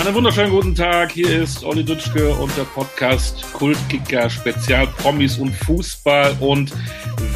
[0.00, 1.12] Einen wunderschönen guten Tag.
[1.12, 6.38] Hier ist Olli Dutschke und der Podcast Kultkicker Spezial Promis und Fußball.
[6.40, 6.72] Und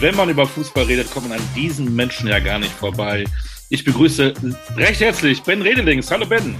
[0.00, 3.24] wenn man über Fußball redet, kommt man an diesen Menschen ja gar nicht vorbei.
[3.68, 4.32] Ich begrüße
[4.76, 6.10] recht herzlich Ben Redelings.
[6.10, 6.56] Hallo Ben.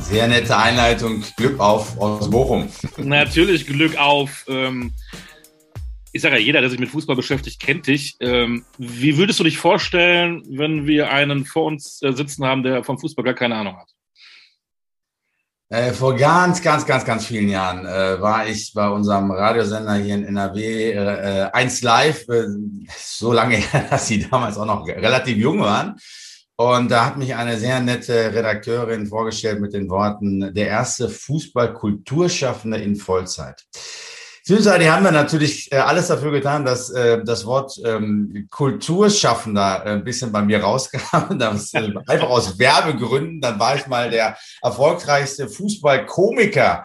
[0.00, 1.22] Sehr nette Einleitung.
[1.36, 2.68] Glück auf aus Bochum.
[2.96, 4.44] Natürlich Glück auf.
[4.48, 4.94] Ähm,
[6.10, 8.16] ich sage ja, jeder, der sich mit Fußball beschäftigt, kennt dich.
[8.18, 12.82] Ähm, wie würdest du dich vorstellen, wenn wir einen vor uns äh, sitzen haben, der
[12.82, 13.94] vom Fußball gar keine Ahnung hat?
[15.74, 20.14] Äh, vor ganz, ganz, ganz, ganz vielen Jahren äh, war ich bei unserem Radiosender hier
[20.14, 22.44] in NRW äh, 1 äh, Live, äh,
[22.96, 25.96] so lange her, dass sie damals auch noch relativ jung waren.
[26.54, 32.78] Und da hat mich eine sehr nette Redakteurin vorgestellt mit den Worten, der erste Fußballkulturschaffende
[32.78, 33.64] in Vollzeit.
[34.46, 39.88] Zwischenzeitlich haben wir natürlich äh, alles dafür getan, dass äh, das Wort ähm, Kulturschaffender äh,
[39.92, 41.38] ein bisschen bei mir rauskam.
[41.38, 43.40] Das, einfach aus Werbegründen.
[43.40, 46.84] Dann war ich mal der erfolgreichste Fußballkomiker.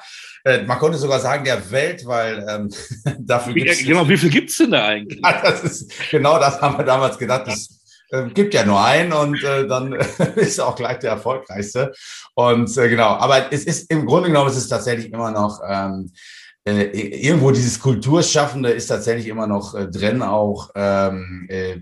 [0.65, 2.69] Man konnte sogar sagen, der Welt, weil ähm,
[3.19, 3.79] dafür gibt es.
[3.79, 5.19] Genau, wie viel gibt's denn da eigentlich?
[5.21, 7.47] Ja, das ist, genau das haben wir damals gedacht.
[7.47, 7.75] Das,
[8.33, 9.93] gibt ja nur einen und äh, dann
[10.35, 11.93] ist er auch gleich der erfolgreichste.
[12.33, 16.11] Und äh, genau, aber es ist im Grunde genommen, es ist tatsächlich immer noch ähm,
[16.77, 21.77] äh, irgendwo dieses Kulturschaffende ist tatsächlich immer noch äh, drin, auch ähm, äh,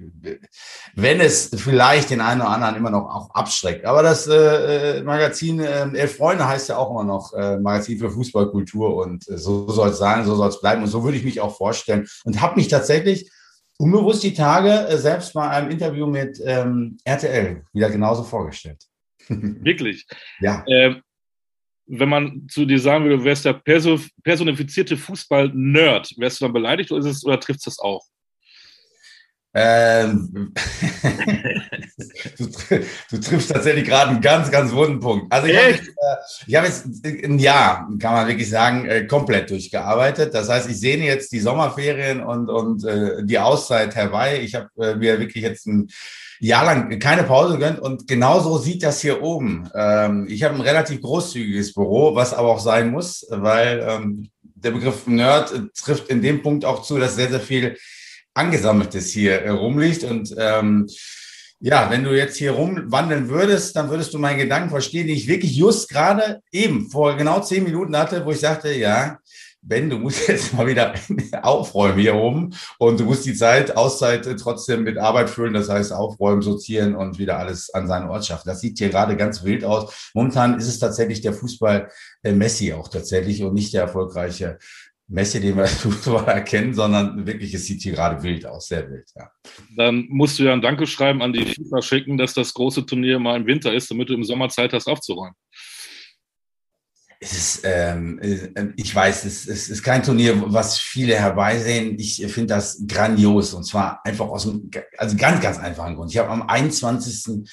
[0.95, 3.85] wenn es vielleicht den einen oder anderen immer noch auch abschreckt.
[3.85, 7.99] Aber das äh, äh Magazin äh, Elf Freunde heißt ja auch immer noch äh, Magazin
[7.99, 11.23] für Fußballkultur und so soll es sein, so soll es bleiben und so würde ich
[11.23, 13.29] mich auch vorstellen und habe mich tatsächlich
[13.77, 18.83] unbewusst die Tage selbst bei einem Interview mit ähm, RTL wieder genauso vorgestellt.
[19.29, 20.05] Wirklich?
[20.39, 20.63] Ja.
[20.67, 21.01] Ähm,
[21.87, 23.61] wenn man zu dir sagen würde, du wärst der
[24.23, 28.05] personifizierte Fußball-Nerd, wärst du dann beleidigt oder, ist es, oder trifft es das auch?
[29.53, 30.53] Ähm,
[32.37, 32.45] du,
[33.09, 35.33] du, triffst tatsächlich gerade einen ganz, ganz wunden Punkt.
[35.33, 36.85] Also ich habe jetzt, äh, hab jetzt
[37.25, 40.33] ein Jahr, kann man wirklich sagen, äh, komplett durchgearbeitet.
[40.35, 44.41] Das heißt, ich sehe jetzt die Sommerferien und, und äh, die Auszeit herbei.
[44.41, 45.87] Ich habe äh, mir wirklich jetzt ein
[46.39, 49.69] Jahr lang keine Pause gegönnt und genauso sieht das hier oben.
[49.73, 54.71] Ähm, ich habe ein relativ großzügiges Büro, was aber auch sein muss, weil ähm, der
[54.71, 57.77] Begriff Nerd trifft in dem Punkt auch zu, dass sehr, sehr viel
[58.33, 60.87] Angesammeltes hier äh, rumliegt und ähm,
[61.59, 65.27] ja, wenn du jetzt hier rumwandeln würdest, dann würdest du meinen Gedanken verstehen, die ich
[65.27, 69.17] wirklich just gerade eben vor genau zehn Minuten hatte, wo ich sagte, ja,
[69.61, 70.93] Ben, du musst jetzt mal wieder
[71.41, 75.91] aufräumen hier oben und du musst die Zeit, Auszeit trotzdem mit Arbeit füllen, das heißt
[75.91, 78.47] aufräumen, sortieren und wieder alles an seinen Ort schaffen.
[78.47, 80.11] Das sieht hier gerade ganz wild aus.
[80.13, 81.89] Momentan ist es tatsächlich der Fußball
[82.23, 84.57] äh, Messi auch tatsächlich und nicht der erfolgreiche
[85.09, 89.09] Messi, den wir Fußball erkennen, sondern wirklich, es sieht hier gerade wild aus, sehr wild,
[89.15, 89.29] ja.
[89.75, 93.37] Dann musst du ja ein Dankeschreiben an die FIFA schicken, dass das große Turnier mal
[93.37, 95.35] im Winter ist, damit du im Sommer Zeit hast aufzuräumen
[97.19, 101.97] es ist, ähm, äh, ich weiß, es, es ist kein Turnier, was viele herbeisehen.
[101.97, 106.11] Ich finde das grandios und zwar einfach aus dem, also ganz, ganz einfachen Grund.
[106.11, 107.43] Ich habe am 21.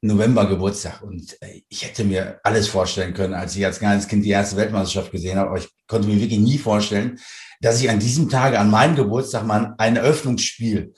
[0.00, 4.24] November Geburtstag und äh, ich hätte mir alles vorstellen können, als ich als kleines Kind
[4.24, 7.20] die erste Weltmeisterschaft gesehen habe, aber ich konnte mir wirklich nie vorstellen,
[7.60, 10.92] dass ich an diesem Tage, an meinem Geburtstag mal ein Eröffnungsspiel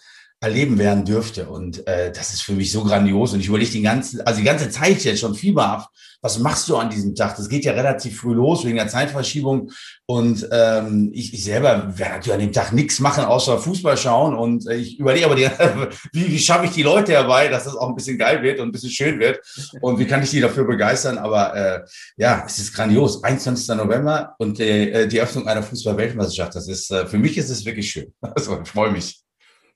[0.44, 1.48] erleben werden dürfte.
[1.48, 3.32] Und äh, das ist für mich so grandios.
[3.32, 5.88] Und ich überlege die ganze, also die ganze Zeit jetzt schon fieberhaft,
[6.24, 7.36] was machst du an diesem Tag?
[7.36, 9.70] Das geht ja relativ früh los wegen der Zeitverschiebung.
[10.06, 14.34] Und ähm, ich, ich selber werde natürlich an dem Tag nichts machen, außer Fußball schauen.
[14.34, 15.48] Und äh, ich überlege aber, die,
[16.12, 18.68] wie, wie schaffe ich die Leute herbei, dass das auch ein bisschen geil wird und
[18.68, 19.40] ein bisschen schön wird.
[19.82, 21.18] Und wie kann ich die dafür begeistern?
[21.18, 21.84] Aber äh,
[22.16, 23.22] ja, es ist grandios.
[23.22, 23.68] 21.
[23.76, 26.54] November und äh, die Öffnung einer Fußball-Weltmeisterschaft.
[26.54, 28.12] Das ist, äh, für mich ist es wirklich schön.
[28.34, 29.23] Also ich freue mich.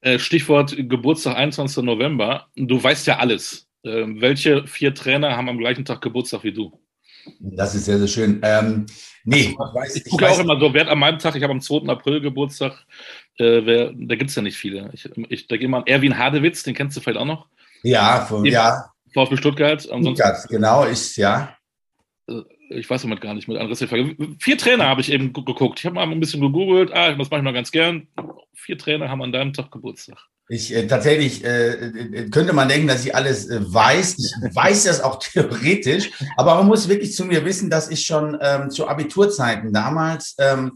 [0.00, 1.82] Äh, Stichwort Geburtstag 21.
[1.84, 2.47] November.
[2.56, 3.69] Du weißt ja alles.
[3.84, 6.81] Ähm, welche vier Trainer haben am gleichen Tag Geburtstag wie du?
[7.41, 8.41] Das ist sehr, sehr schön.
[8.42, 8.87] Ähm,
[9.25, 11.42] nee, also, ich, weiß, ich, ich gucke auch immer so, wer an meinem Tag, ich
[11.42, 11.88] habe am 2.
[11.88, 12.87] April Geburtstag,
[13.38, 14.91] äh, wer, da gibt es ja nicht viele.
[14.92, 17.47] Ich, ich denke immer an Erwin Hadewitz, den kennst du vielleicht auch noch?
[17.82, 18.92] Ja, von, ja.
[19.12, 19.82] VfB Stuttgart.
[19.82, 21.56] Stuttgart, genau, ist, ja.
[22.70, 23.85] Ich weiß damit gar nicht, mit Andres
[24.41, 25.79] Vier Trainer habe ich eben geguckt.
[25.79, 28.09] Ich habe mal ein bisschen gegoogelt, ah, das mache ich mal ganz gern.
[28.55, 30.19] Vier Trainer haben an deinem Tag Geburtstag.
[30.50, 34.17] Ich äh, tatsächlich äh, äh könnte man denken, dass ich alles äh, weiß.
[34.19, 38.38] Ich weiß das auch theoretisch, aber man muss wirklich zu mir wissen, dass ich schon
[38.41, 40.73] ähm, zu Abiturzeiten damals ähm,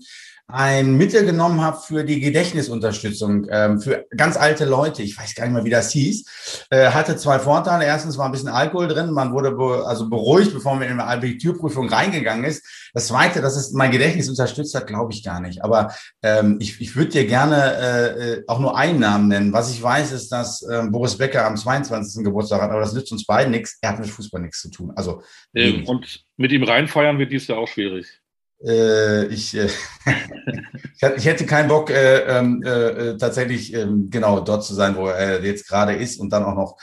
[0.52, 5.02] ein Mittel genommen habe für die Gedächtnisunterstützung ähm, für ganz alte Leute.
[5.02, 6.66] Ich weiß gar nicht mehr, wie das hieß.
[6.70, 7.86] Äh, hatte zwei Vorteile.
[7.86, 9.10] Erstens war ein bisschen Alkohol drin.
[9.12, 12.90] Man wurde be also beruhigt, bevor man in eine Abiturprüfung reingegangen ist.
[12.92, 15.64] Das Zweite, dass es mein Gedächtnis unterstützt hat, glaube ich gar nicht.
[15.64, 19.52] Aber ähm, ich, ich würde dir gerne äh, äh, auch nur einen Namen nennen.
[19.52, 22.24] Was ich weiß, ist, dass ähm, Boris Becker am 22.
[22.24, 23.78] Geburtstag hat, aber das nützt uns beiden nichts.
[23.80, 24.92] Er hat mit Fußball nichts zu tun.
[24.94, 25.22] Also
[25.54, 28.21] ähm, und mit ihm reinfeiern wird dies ja auch schwierig.
[28.64, 29.68] Äh, ich, äh,
[31.16, 35.42] ich hätte keinen Bock, äh, ähm, äh, tatsächlich ähm, genau dort zu sein, wo er
[35.44, 36.76] jetzt gerade ist und dann auch noch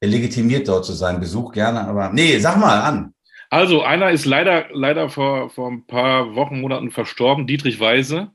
[0.00, 1.20] legitimiert dort zu sein.
[1.20, 3.14] Besuch gerne, aber nee, sag mal an.
[3.50, 8.30] Also, einer ist leider, leider vor, vor ein paar Wochen, Monaten verstorben, Dietrich Weise.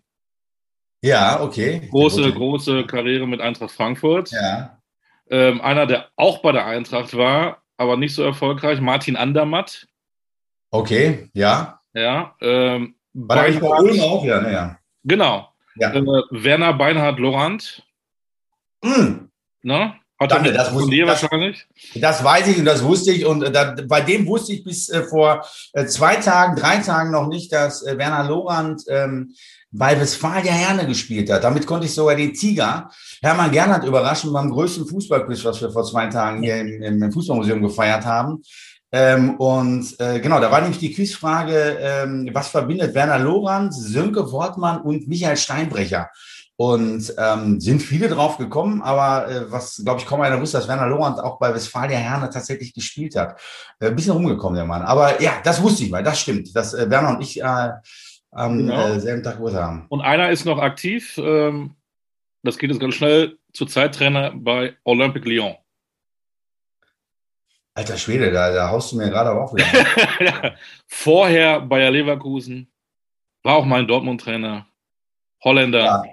[1.02, 1.88] Ja, okay.
[1.90, 4.32] Große, große Karriere mit Eintracht Frankfurt.
[4.32, 4.80] Ja.
[5.30, 9.88] Ähm, einer, der auch bei der Eintracht war, aber nicht so erfolgreich, Martin Andermatt.
[10.70, 11.77] Okay, ja.
[11.94, 12.36] Ja.
[12.42, 14.80] Ähm, War eigentlich bei Ulm auch, ja, naja.
[15.04, 15.50] Genau.
[15.76, 15.94] Ja.
[15.94, 17.84] Äh, Werner Beinhard Lorand.
[18.84, 19.28] Mm.
[19.64, 19.94] Ne?
[20.20, 21.68] Hat Danke, das, wusste, dir das, wahrscheinlich?
[21.96, 23.26] Das weiß ich und das wusste ich.
[23.26, 27.12] Und äh, da, bei dem wusste ich bis äh, vor äh, zwei Tagen, drei Tagen
[27.12, 29.36] noch nicht, dass äh, Werner Lorand ähm,
[29.70, 31.44] bei Westfalia Herne gespielt hat.
[31.44, 32.90] Damit konnte ich sogar den Tiger
[33.22, 37.62] Hermann Gernhardt überraschen beim größten Fußballquiz, was wir vor zwei Tagen hier im, im Fußballmuseum
[37.62, 38.42] gefeiert haben.
[38.92, 44.32] Ähm, und äh, genau, da war nämlich die Quizfrage, ähm, was verbindet Werner Lorand, Sönke
[44.32, 46.10] Wortmann und Michael Steinbrecher?
[46.60, 50.68] Und ähm, sind viele drauf gekommen, aber äh, was, glaube ich, kaum einer wusste, dass
[50.68, 53.40] Werner Lorand auch bei Westfalia Herne tatsächlich gespielt hat.
[53.80, 54.82] Äh, bisschen rumgekommen, der Mann.
[54.82, 57.70] Aber ja, das wusste ich mal, das stimmt, dass äh, Werner und ich äh,
[58.32, 58.88] am genau.
[58.88, 59.86] äh, selben Tag Geburtstag haben.
[59.90, 61.76] Und einer ist noch aktiv, ähm,
[62.44, 65.56] das geht jetzt ganz schnell, zurzeit Trainer bei Olympique Lyon.
[67.78, 70.56] Alter Schwede, da, da haust du mir gerade auch wieder.
[70.88, 72.68] Vorher Bayer Leverkusen,
[73.44, 74.66] war auch mal ein Dortmund-Trainer,
[75.44, 76.04] Holländer.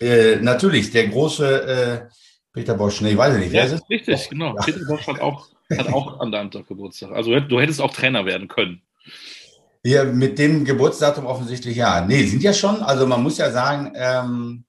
[0.00, 0.06] Ja.
[0.06, 2.14] Äh, natürlich, der große äh,
[2.52, 3.90] Peter Bosch, nee, weiß ich nicht, wer ist es?
[3.90, 4.54] Richtig, oh, genau.
[4.54, 4.62] Ja.
[4.62, 7.10] Peter Bosch hat auch, hat auch an deinem Tag Geburtstag.
[7.10, 8.80] Also du hättest auch Trainer werden können.
[9.82, 12.02] Ja, mit dem Geburtsdatum offensichtlich ja.
[12.02, 14.64] Nee, sind ja schon, also man muss ja sagen, ähm,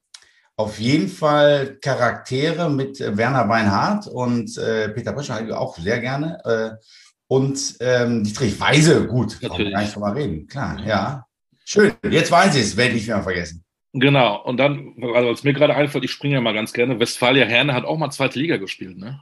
[0.57, 6.39] auf jeden Fall Charaktere mit äh, Werner Weinhardt und äh, Peter Bosch auch sehr gerne.
[6.45, 6.85] Äh,
[7.27, 10.47] und ähm, Dietrich Weise, gut, kann man gar nicht drüber reden.
[10.47, 11.25] Klar, ja.
[11.65, 13.63] Schön, jetzt weiß ich es, werde ich nicht mehr vergessen.
[13.93, 17.45] Genau, und dann, also was mir gerade einfällt, ich springe ja mal ganz gerne, Westfalia
[17.45, 19.21] Herne hat auch mal zweite Liga gespielt, ne?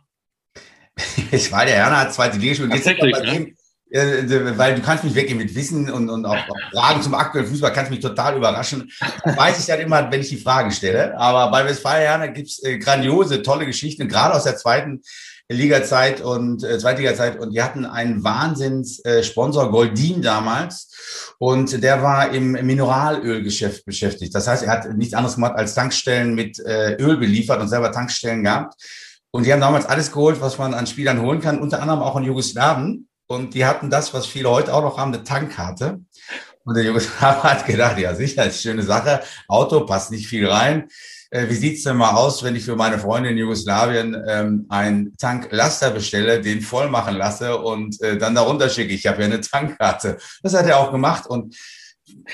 [1.30, 2.72] Westfalia Herne hat zweite Liga gespielt.
[2.72, 3.38] Tatsächlich, ne?
[3.38, 3.54] Äh,
[3.94, 6.38] weil du kannst mich weggehen mit Wissen und, und auch,
[6.72, 8.92] Fragen zum aktuellen Fußball kannst mich total überraschen.
[9.24, 11.18] weiß ich ja immer, wenn ich die Fragen stelle.
[11.19, 15.01] Aber bei Westfalia gibt es äh, grandiose, tolle Geschichten, gerade aus der zweiten
[15.48, 17.40] Liga-Zeit und äh, Zweitliga-Zeit.
[17.40, 21.36] Und die hatten einen Wahnsinns-Sponsor, äh, Goldin damals.
[21.38, 24.34] Und der war im Mineralölgeschäft beschäftigt.
[24.34, 27.92] Das heißt, er hat nichts anderes gemacht als Tankstellen mit äh, Öl beliefert und selber
[27.92, 28.74] Tankstellen gehabt.
[29.31, 32.16] Und die haben damals alles geholt, was man an Spielern holen kann, unter anderem auch
[32.18, 33.07] in Jugoslawien.
[33.28, 36.02] Und die hatten das, was viele heute auch noch haben, eine Tankkarte.
[36.66, 39.22] Und der Jugoslaw hat gedacht, ja sicher, ist eine schöne Sache.
[39.48, 40.88] Auto passt nicht viel rein.
[41.30, 45.18] Äh, wie sieht's denn mal aus, wenn ich für meine Freunde in Jugoslawien ähm, einen
[45.18, 48.94] Tanklaster bestelle, den voll machen lasse und äh, dann darunter schicke?
[48.94, 50.18] Ich habe ja eine Tankkarte.
[50.44, 51.56] Das hat er auch gemacht und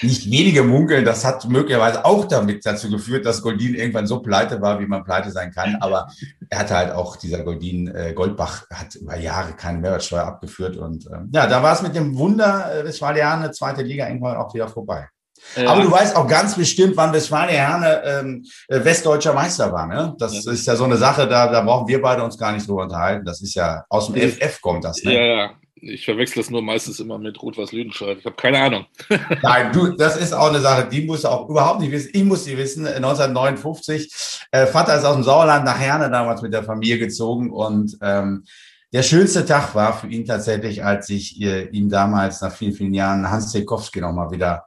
[0.02, 4.62] nicht wenige munkeln, das hat möglicherweise auch damit dazu geführt, dass Goldin irgendwann so pleite
[4.62, 5.78] war, wie man pleite sein kann.
[5.80, 6.08] Aber
[6.50, 10.78] er hatte halt auch, dieser Goldin, äh, Goldbach hat über Jahre keine Mehrwertsteuer abgeführt.
[10.78, 14.54] Und ähm, ja, da war es mit dem Wunder äh, Westfalia zweite Liga irgendwann auch
[14.54, 15.08] wieder vorbei.
[15.56, 15.70] Ja.
[15.70, 19.88] Aber du weißt auch ganz bestimmt, wann Westfalia Herne ähm, äh, westdeutscher Meister war.
[19.88, 20.16] Ne?
[20.18, 20.52] Das ja.
[20.52, 23.26] ist ja so eine Sache, da, da brauchen wir beide uns gar nicht drüber unterhalten.
[23.26, 25.02] Das ist ja aus dem FF kommt das.
[25.04, 25.14] Ne?
[25.14, 25.52] Ja, ja.
[25.82, 28.18] Ich verwechsel es nur meistens immer mit Rot-Was Lüdenscheid.
[28.20, 28.86] Ich habe keine Ahnung.
[29.44, 32.12] Nein, du, das ist auch eine Sache, die musst du auch überhaupt nicht wissen.
[32.14, 32.86] Ich muss sie wissen.
[32.86, 37.98] 1959, äh, Vater ist aus dem Sauerland nach Herne damals mit der Familie gezogen und
[38.02, 38.44] ähm,
[38.92, 42.94] der schönste Tag war für ihn tatsächlich, als ich äh, ihm damals nach vielen, vielen
[42.94, 44.66] Jahren Hans Zekowski nochmal wieder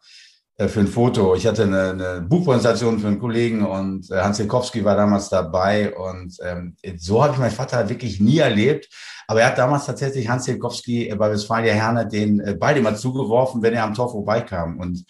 [0.57, 1.35] äh, für ein Foto.
[1.35, 5.93] Ich hatte eine, eine Buchpräsentation für einen Kollegen und äh, Hans Zekowski war damals dabei
[5.95, 8.89] und ähm, so habe ich meinen Vater wirklich nie erlebt.
[9.27, 13.63] Aber er hat damals tatsächlich Hans Jelkowski bei Westfalia Herne den äh, Ball immer zugeworfen,
[13.63, 14.79] wenn er am Tor vorbeikam.
[14.79, 15.05] Und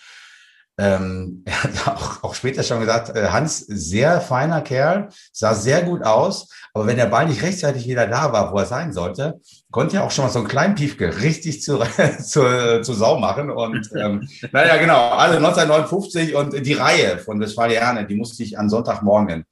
[0.78, 5.82] ähm, er hat auch, auch später schon gesagt, äh, Hans, sehr feiner Kerl, sah sehr
[5.82, 9.40] gut aus, aber wenn der Ball nicht rechtzeitig wieder da war, wo er sein sollte,
[9.70, 11.78] konnte er auch schon mal so einen kleinen Piefke richtig zu,
[12.22, 13.50] zu, zu Sau machen.
[13.50, 18.58] Und ähm, naja, genau, also 1959 und die Reihe von Westfalia Herne, die musste ich
[18.58, 19.44] an Sonntagmorgen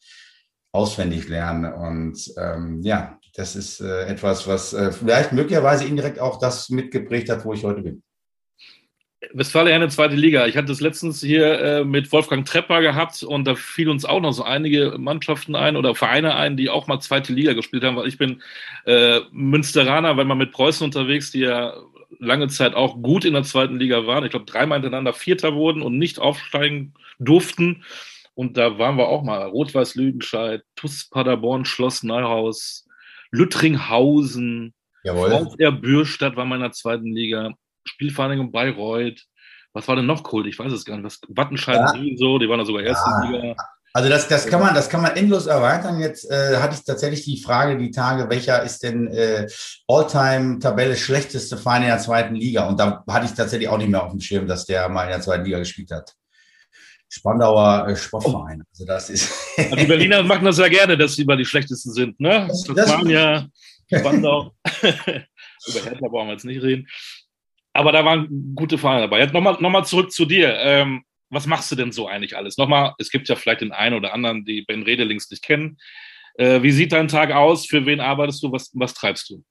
[0.73, 1.73] auswendig lernen.
[1.73, 7.29] Und ähm, ja, das ist äh, etwas, was äh, vielleicht möglicherweise indirekt auch das mitgeprägt
[7.29, 8.03] hat, wo ich heute bin.
[9.33, 10.47] Westfalia eine zweite Liga.
[10.47, 14.21] Ich hatte es letztens hier äh, mit Wolfgang Trepper gehabt und da fiel uns auch
[14.21, 17.97] noch so einige Mannschaften ein oder Vereine ein, die auch mal zweite Liga gespielt haben,
[17.97, 18.43] weil ich bin
[18.87, 21.75] äh, Münsteraner, wenn man mit Preußen unterwegs, die ja
[22.19, 24.25] lange Zeit auch gut in der zweiten Liga waren.
[24.25, 27.85] Ich glaube, dreimal hintereinander Vierter wurden und nicht aufsteigen durften.
[28.35, 29.43] Und da waren wir auch mal.
[29.43, 32.87] Rot-Weiß Lüdenscheid, TuS Paderborn, Schloss Neuhaus,
[33.31, 34.75] Lüttringhausen,
[35.07, 37.53] VfR Bürstadt war mal in der zweiten Liga.
[37.85, 39.25] Spielvereinigung Bayreuth.
[39.73, 40.47] Was war denn noch Kult?
[40.47, 41.05] Ich weiß es gar nicht.
[41.05, 42.17] Was, Wattenscheid ja.
[42.17, 43.31] so, die waren da sogar erste ja.
[43.31, 43.57] Liga.
[43.93, 45.99] Also das, das kann man, das kann man endlos erweitern.
[45.99, 49.49] Jetzt äh, hatte ich tatsächlich die Frage, die Tage, welcher ist denn äh,
[49.89, 52.69] All-Time-Tabelle schlechteste Verein in der zweiten Liga?
[52.69, 55.11] Und da hatte ich tatsächlich auch nicht mehr auf dem Schirm, dass der mal in
[55.11, 56.15] der zweiten Liga gespielt hat.
[57.11, 58.63] Spandauer äh, Sportverein.
[58.73, 59.33] Also das ist.
[59.59, 62.47] also die Berliner machen das ja gerne, dass sie mal die schlechtesten sind, ne?
[62.49, 63.49] Das, das waren ja
[63.93, 64.53] Spandau.
[64.83, 66.87] Über Hertha brauchen wir jetzt nicht reden
[67.73, 69.21] aber da waren gute Vereine dabei.
[69.21, 70.57] Jetzt nochmal noch mal zurück zu dir.
[70.59, 72.59] Ähm, was machst du denn so eigentlich alles?
[72.59, 75.79] Nochmal, es gibt ja vielleicht den einen oder anderen, die Ben Redelings nicht kennen.
[76.35, 77.67] Äh, wie sieht dein Tag aus?
[77.67, 78.51] Für wen arbeitest du?
[78.51, 79.45] Was, was treibst du?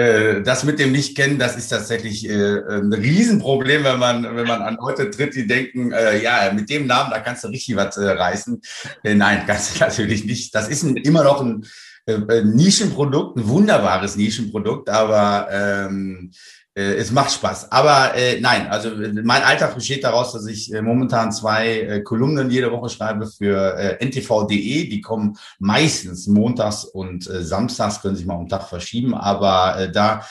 [0.00, 4.62] Äh, das mit dem Nicht-Kennen, das ist tatsächlich äh, ein Riesenproblem, wenn man, wenn man
[4.62, 7.98] an Leute tritt, die denken, äh, ja, mit dem Namen, da kannst du richtig was
[7.98, 8.62] reißen.
[9.02, 10.54] Nein, ganz natürlich nicht.
[10.54, 11.66] Das ist ein, immer noch ein
[12.06, 16.59] äh, Nischenprodukt, ein wunderbares Nischenprodukt, aber ähm, äh,
[16.96, 17.70] es macht Spaß.
[17.72, 22.50] Aber äh, nein, also mein Alltag besteht daraus, dass ich äh, momentan zwei äh, Kolumnen
[22.50, 24.88] jede Woche schreibe für äh, ntv.de.
[24.88, 29.14] Die kommen meistens montags und äh, samstags, können sich mal um Tag verschieben.
[29.14, 30.24] Aber äh, da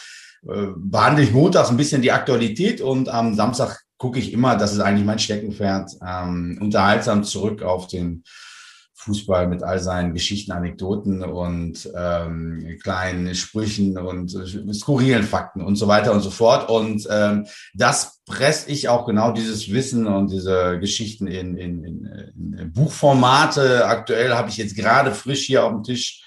[0.47, 4.73] äh, behandle ich montags ein bisschen die Aktualität und am Samstag gucke ich immer, das
[4.73, 8.23] ist eigentlich mein Steckenpferd, ähm, unterhaltsam zurück auf den
[8.99, 15.77] Fußball mit all seinen Geschichten, Anekdoten und ähm, kleinen Sprüchen und äh, skurrilen Fakten und
[15.77, 16.69] so weiter und so fort.
[16.69, 22.55] Und ähm, das presse ich auch genau dieses Wissen und diese Geschichten in, in, in,
[22.57, 23.85] in Buchformate.
[23.85, 26.25] Aktuell habe ich jetzt gerade frisch hier auf dem Tisch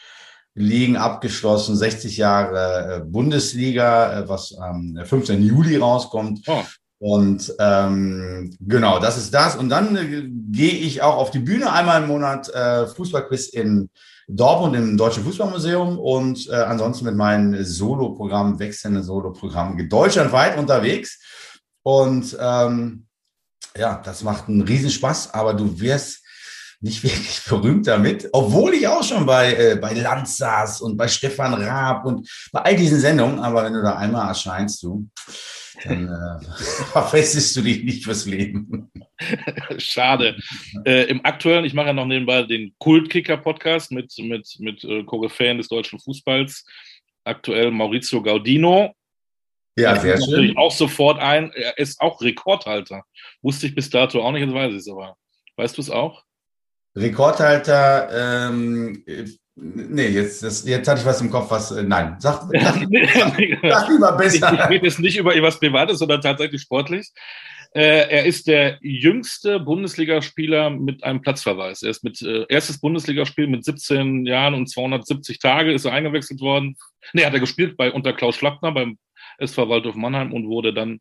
[0.55, 5.43] liegen, abgeschlossen, 60 Jahre äh, Bundesliga, äh, was am 15.
[5.43, 6.41] Juli rauskommt.
[6.47, 6.63] Oh.
[7.03, 9.57] Und ähm, genau, das ist das.
[9.57, 13.91] Und dann äh, gehe ich auch auf die Bühne einmal im Monat äh, Fußballquiz in
[14.29, 21.19] Dortmund im Deutschen Fußballmuseum und äh, ansonsten mit meinem Solo-Programm, wechselnden Solo-Programm deutschlandweit unterwegs.
[21.83, 23.07] Und ähm,
[23.77, 26.23] ja, das macht einen Riesenspaß, aber du wirst
[26.81, 31.09] nicht wirklich berühmt damit, obwohl ich auch schon bei, äh, bei Lanz saß und bei
[31.09, 35.09] Stefan Raab und bei all diesen Sendungen, aber wenn du da einmal erscheinst, du,
[35.85, 36.45] dann äh,
[36.93, 38.91] verfestigst du dich nicht fürs Leben.
[39.79, 40.37] Schade.
[40.85, 45.59] Äh, Im aktuellen, ich mache ja noch nebenbei den Kultkicker-Podcast mit, mit, mit äh, Koryphäen
[45.59, 46.65] des deutschen Fußballs.
[47.25, 48.95] Aktuell Maurizio Gaudino.
[49.77, 50.31] Ja, sehr schön.
[50.31, 51.51] Natürlich auch sofort ein.
[51.53, 53.05] Er ist auch Rekordhalter.
[53.41, 55.17] Wusste ich bis dato auch nicht, jetzt weiß ich es aber.
[55.57, 56.25] Weißt du es auch?
[56.95, 59.03] Rekordhalter ähm,
[59.55, 61.73] Nee, jetzt, das, jetzt hatte ich was im Kopf, was.
[61.73, 64.53] Äh, nein, sag, sag, sag, lieber besser.
[64.53, 67.11] Ich, ich rede jetzt nicht über etwas Privates, sondern tatsächlich sportlich.
[67.75, 71.83] Äh, er ist der jüngste Bundesligaspieler mit einem Platzverweis.
[71.83, 76.41] Er ist mit äh, erstes Bundesligaspiel mit 17 Jahren und 270 Tage ist er eingewechselt
[76.41, 76.77] worden.
[77.13, 78.99] Nee, hat er gespielt bei unter Klaus Schlappner beim
[79.39, 81.01] SV Waldorf Mannheim und wurde dann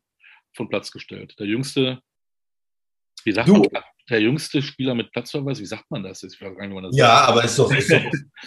[0.54, 1.36] vom Platz gestellt.
[1.40, 2.00] Der jüngste,
[3.26, 6.24] wie sagt du, man, der jüngste Spieler mit Platzverweis, wie sagt man das?
[6.24, 7.30] Ich weiß gar nicht, man das ja, sagt.
[7.30, 8.02] aber ist doch, ist, doch,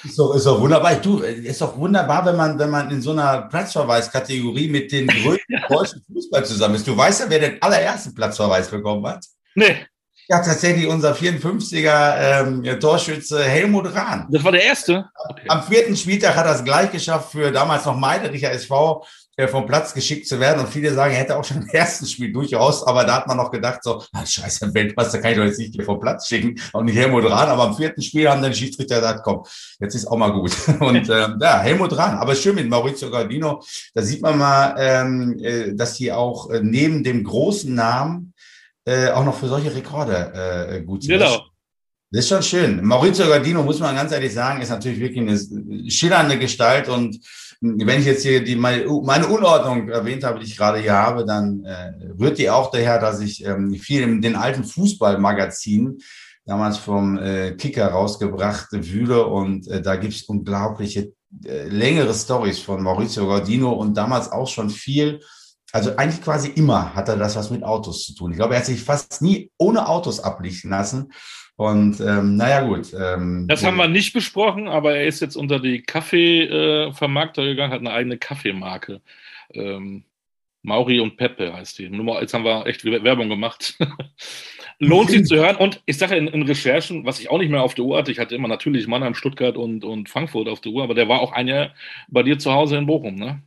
[0.05, 0.95] ist, doch, ist doch wunderbar.
[0.97, 5.63] Du, ist doch wunderbar, wenn man, wenn man in so einer Platzverweis-Kategorie mit den größten
[5.69, 6.87] deutschen Fußball zusammen ist.
[6.87, 9.25] Du weißt ja, wer den allerersten Platzverweis bekommen hat?
[9.55, 9.77] Nee.
[10.29, 14.27] Ja, tatsächlich unser 54er ähm, Torschütze Helmut Rahn.
[14.31, 15.05] Das war der erste?
[15.29, 15.45] Okay.
[15.49, 19.05] Am vierten Spieltag hat er es gleich geschafft für damals noch Meidericher SV
[19.49, 20.61] vom Platz geschickt zu werden.
[20.61, 23.37] Und viele sagen, er hätte auch schon im ersten Spiel durchaus, aber da hat man
[23.37, 26.61] noch gedacht, so, ah, scheiße, Weltmeister kann ich doch jetzt nicht hier vom Platz schicken,
[26.73, 27.49] auch nicht Helmut Rahn.
[27.49, 29.45] Aber am vierten Spiel haben dann die Schiedsrichter gesagt, komm,
[29.81, 30.53] jetzt ist auch mal gut.
[30.81, 32.17] Und ähm, ja, Helmut Rahn.
[32.19, 33.63] Aber schön mit Maurizio Gardino,
[33.95, 38.35] da sieht man mal, ähm, äh, dass die auch äh, neben dem großen Namen
[38.85, 41.19] äh, auch noch für solche Rekorde äh, gut sind.
[41.19, 41.47] Genau.
[42.11, 42.85] Das ist schon schön.
[42.85, 46.89] Maurizio Gardino, muss man ganz ehrlich sagen, ist natürlich wirklich eine schillernde Gestalt.
[46.89, 47.19] Und
[47.61, 51.25] wenn ich jetzt hier die, meine, meine Unordnung erwähnt habe, die ich gerade hier habe,
[51.25, 55.99] dann äh, rührt die auch daher, dass ich ähm, viel in den alten Fußballmagazinen
[56.45, 59.27] damals vom äh, Kicker rausgebracht wühle.
[59.27, 61.13] Und äh, da gibt es unglaubliche
[61.45, 65.21] äh, längere Stories von Maurizio Gardino und damals auch schon viel
[65.75, 68.31] also eigentlich quasi immer hat er das was mit Autos zu tun.
[68.31, 71.13] Ich glaube, er hat sich fast nie ohne Autos ablichten lassen.
[71.57, 72.93] Und ähm, naja, gut.
[72.95, 77.73] Ähm, das haben wir nicht besprochen, aber er ist jetzt unter die Kaffeevermarkter äh, gegangen,
[77.73, 79.01] hat eine eigene Kaffeemarke.
[79.53, 80.05] Ähm,
[80.63, 81.85] Mauri und Pepe heißt die.
[81.85, 83.79] Jetzt haben wir echt Werbung gemacht.
[84.79, 85.57] Lohnt sich zu hören.
[85.57, 88.11] Und ich sage in, in, Recherchen, was ich auch nicht mehr auf der Uhr hatte,
[88.11, 91.21] ich hatte immer natürlich Mannheim, Stuttgart und, und Frankfurt auf der Uhr, aber der war
[91.21, 91.75] auch ein Jahr
[92.09, 93.43] bei dir zu Hause in Bochum, ne?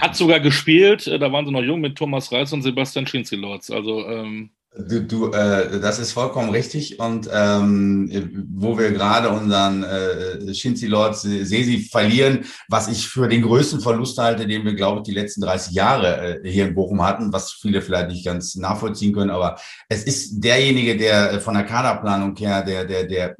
[0.00, 3.70] Hat sogar gespielt, äh, da waren sie noch jung mit Thomas Reis und Sebastian Schinzilotz.
[3.70, 6.98] Also ähm, Du, du äh, das ist vollkommen richtig.
[6.98, 13.42] Und ähm, wo wir gerade unseren äh, Shinzi Lord Sesi verlieren, was ich für den
[13.42, 17.02] größten Verlust halte, den wir, glaube ich, die letzten 30 Jahre äh, hier in Bochum
[17.02, 19.30] hatten, was viele vielleicht nicht ganz nachvollziehen können.
[19.30, 19.58] Aber
[19.90, 23.36] es ist derjenige, der äh, von der Kaderplanung her, der, der, der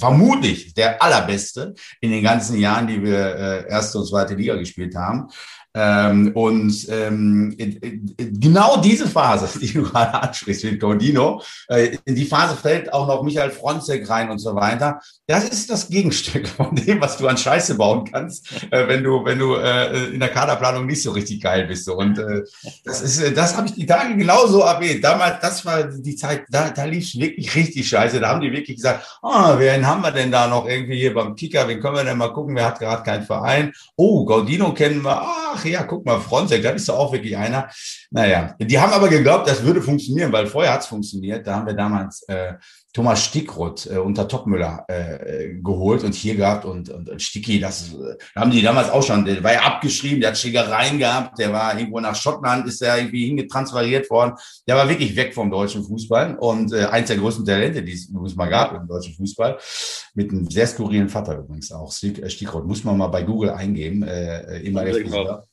[0.00, 4.96] vermutlich der allerbeste in den ganzen Jahren, die wir äh, erste und zweite Liga gespielt
[4.96, 5.28] haben.
[5.76, 7.56] Ähm, und ähm,
[8.16, 13.08] genau diese Phase, die du gerade ansprichst mit Gaudino, äh, in die Phase fällt auch
[13.08, 15.00] noch Michael Fronzek rein und so weiter.
[15.26, 19.24] Das ist das Gegenstück von dem, was du an Scheiße bauen kannst, äh, wenn du,
[19.24, 21.88] wenn du äh, in der Kaderplanung nicht so richtig geil bist.
[21.88, 22.42] Und äh,
[22.84, 25.02] das ist, äh, das habe ich die Tage genauso erwähnt.
[25.02, 28.20] Damals, das war die Zeit, da, da lief es wirklich richtig scheiße.
[28.20, 31.34] Da haben die wirklich gesagt, ah, wen haben wir denn da noch irgendwie hier beim
[31.34, 31.66] Kicker?
[31.66, 32.54] Wen können wir denn mal gucken?
[32.54, 33.72] Wer hat gerade keinen Verein?
[33.96, 35.20] Oh, Gaudino kennen wir.
[35.20, 37.68] Ach, ach ja, guck mal, Fronzek, da ist doch auch wirklich einer.
[38.10, 41.46] Naja, die haben aber geglaubt, das würde funktionieren, weil vorher hat es funktioniert.
[41.46, 42.54] Da haben wir damals äh,
[42.94, 47.92] Thomas Stickroth äh, unter Topmüller äh, geholt und hier gehabt und, und, und Sticky, das
[47.92, 51.52] äh, haben die damals auch schon, der war ja abgeschrieben, der hat Schlägereien gehabt, der
[51.52, 54.34] war irgendwo nach Schottland, ist er irgendwie hingetransferiert worden.
[54.68, 58.06] Der war wirklich weg vom deutschen Fußball und äh, eins der größten Talente, die es
[58.06, 59.58] übrigens mal gab im deutschen Fußball,
[60.14, 61.90] mit einem sehr skurrilen Vater übrigens auch.
[61.90, 65.44] Stick, Stickroth, muss man mal bei Google eingeben, äh, immer der Fußball.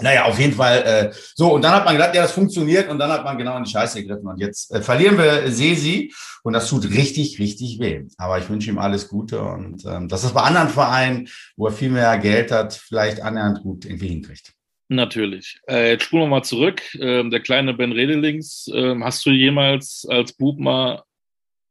[0.00, 0.82] Naja, auf jeden Fall.
[0.82, 3.56] Äh, so, und dann hat man gedacht, ja, das funktioniert und dann hat man genau
[3.56, 4.28] in die Scheiße gegriffen.
[4.28, 8.04] Und jetzt äh, verlieren wir Sesi und das tut richtig, richtig weh.
[8.18, 11.72] Aber ich wünsche ihm alles Gute und ähm, dass das bei anderen Vereinen, wo er
[11.72, 14.52] viel mehr Geld hat, vielleicht annähernd gut irgendwie hinkriegt.
[14.88, 15.60] Natürlich.
[15.68, 16.82] Äh, jetzt spulen wir mal zurück.
[16.98, 21.04] Ähm, der kleine Ben Redelings, ähm, hast du jemals als Bub mal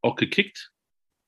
[0.00, 0.70] auch gekickt?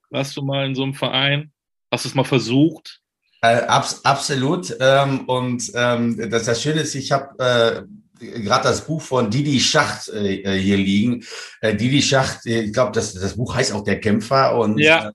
[0.08, 1.52] Warst du mal in so einem Verein?
[1.90, 3.01] Hast du es mal versucht?
[3.42, 4.76] Äh, abs absolut.
[4.80, 9.58] Ähm, und ähm, das, das Schöne ist, ich habe äh, gerade das Buch von Didi
[9.58, 11.24] Schacht äh, hier liegen.
[11.60, 14.56] Äh, Didi Schacht, äh, ich glaube, das, das Buch heißt auch Der Kämpfer.
[14.56, 15.08] Und ja.
[15.08, 15.12] Äh,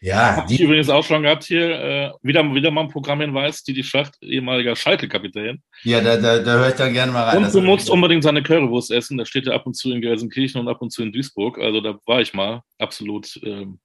[0.00, 1.70] ja, Hab die ich übrigens auch schon gehabt hier.
[1.70, 5.62] Äh, wieder, wieder mal ein Programmhinweis, Didi Schacht, ehemaliger Schalke-Kapitän.
[5.84, 7.44] Ja, da, da, da höre ich dann gerne mal rein.
[7.44, 9.18] Und du musst unbedingt seine Currywurst essen.
[9.18, 11.58] Da steht er ab und zu in Gelsenkirchen und ab und zu in Duisburg.
[11.58, 12.62] Also da war ich mal.
[12.78, 13.78] Absolut ähm,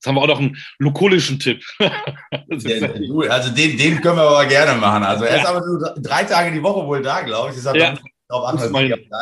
[0.00, 1.62] Jetzt haben wir auch noch einen lokulischen Tipp.
[1.78, 5.02] also den, den können wir aber gerne machen.
[5.02, 7.56] Also er ist aber nur drei Tage die Woche wohl da, glaube ich.
[7.56, 7.98] Deshalb ja.
[8.30, 8.58] Darauf an,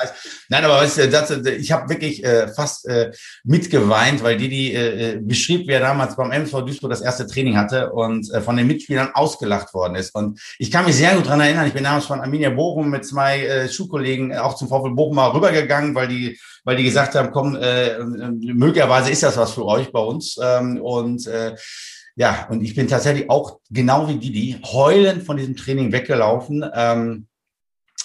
[0.05, 0.45] ist.
[0.49, 3.13] Nein, aber weißt du, das, ich habe wirklich äh, fast äh,
[3.45, 7.57] mitgeweint, weil die äh, äh beschrieb, wie er damals beim MV Duisburg das erste Training
[7.57, 10.15] hatte und äh, von den Mitspielern ausgelacht worden ist.
[10.15, 13.05] Und ich kann mich sehr gut dran erinnern, ich bin damals von Arminia Bochum mit
[13.05, 17.31] zwei äh, Schulkollegen auch zum VfL Bochum mal rübergegangen, weil die weil die gesagt haben,
[17.31, 20.39] komm, äh, möglicherweise ist das was für euch bei uns.
[20.43, 21.57] Ähm, und äh,
[22.19, 26.69] ja, und ich bin tatsächlich auch genau wie Didi heulend von diesem Training weggelaufen.
[26.75, 27.28] Ähm,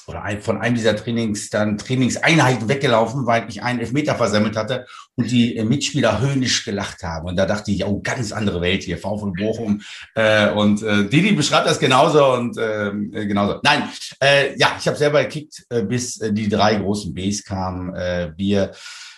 [0.08, 4.86] oder ein, von einem dieser Trainings, dann Trainingseinheiten weggelaufen, weil ich einen Elfmeter versammelt hatte
[5.16, 7.28] und die äh, Mitspieler höhnisch gelacht haben.
[7.28, 9.82] Und da dachte ich, oh, ganz andere Welt hier, VfL Bochum.
[10.16, 13.60] Äh, und äh, Didi beschreibt das genauso und ähm, äh, genauso.
[13.64, 13.84] Nein,
[14.22, 17.96] äh, ja, ich habe selber gekickt, äh, bis äh, die drei großen Bs kamen.
[17.96, 18.72] Äh, Bier,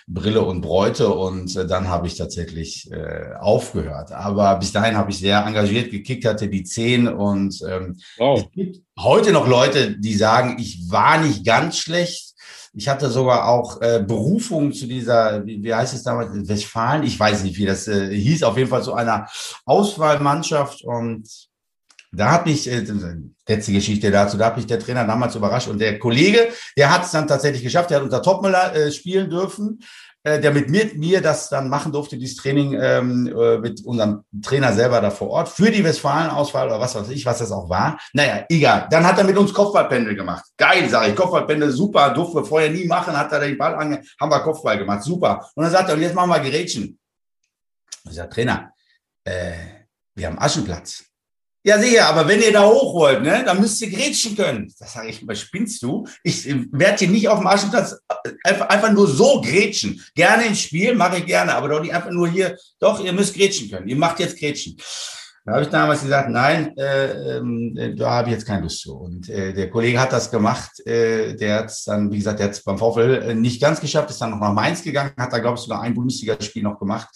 [0.08, 4.12] Brille und Bräute und äh, dann habe ich tatsächlich äh, aufgehört.
[4.12, 8.40] Aber bis dahin habe ich sehr engagiert gekickt, hatte die zehn und ähm, wow.
[8.40, 12.34] es gibt heute noch Leute, die sagen, ich war nicht ganz schlecht.
[12.78, 17.20] Ich hatte sogar auch äh, Berufung zu dieser, wie, wie heißt es damals, Westfalen, ich
[17.20, 19.28] weiß nicht, wie das äh, hieß, auf jeden Fall zu einer
[19.66, 21.28] Auswahlmannschaft und
[22.16, 22.84] da hat mich, äh,
[23.48, 27.06] letzte Geschichte dazu, da hat mich der Trainer damals überrascht und der Kollege, der hat
[27.06, 29.80] es dann tatsächlich geschafft, der hat unter Topmüller äh, spielen dürfen,
[30.24, 34.24] äh, der mit mir, mir das dann machen durfte, dieses Training ähm, äh, mit unserem
[34.42, 37.70] Trainer selber da vor Ort, für die Westfalen-Auswahl oder was weiß ich, was das auch
[37.70, 38.00] war.
[38.12, 38.88] Naja, egal.
[38.90, 40.44] Dann hat er mit uns Kopfballpendel gemacht.
[40.58, 44.02] Geil, sage ich, Kopfballpendel, super, durften wir vorher nie machen, hat er den Ball ange,
[44.20, 45.48] haben wir Kopfball gemacht, super.
[45.54, 46.98] Und dann sagt er, und jetzt machen wir Gerätschen.
[48.10, 48.72] Ich sage, Trainer,
[49.24, 49.54] äh,
[50.16, 51.04] wir haben Aschenplatz.
[51.68, 54.72] Ja, sicher, aber wenn ihr da hoch wollt, ne, dann müsst ihr grätschen können.
[54.78, 56.06] Das sage ich, was spinnst du?
[56.22, 57.98] Ich werde hier nicht auf dem Aschenplatz
[58.44, 60.00] einfach, einfach nur so grätschen.
[60.14, 63.34] Gerne ins Spiel, mache ich gerne, aber doch nicht einfach nur hier, doch, ihr müsst
[63.34, 63.88] grätschen können.
[63.88, 64.78] Ihr macht jetzt grätschen.
[65.44, 68.96] Da habe ich damals gesagt, nein, äh, äh, da habe ich jetzt keine Lust zu.
[68.96, 70.86] Und äh, der Kollege hat das gemacht.
[70.86, 74.22] Äh, der hat dann, wie gesagt, der hat beim VfL äh, nicht ganz geschafft, ist
[74.22, 77.10] dann noch nach Mainz gegangen, hat da, glaube ich, sogar ein Bundesligaspiel noch gemacht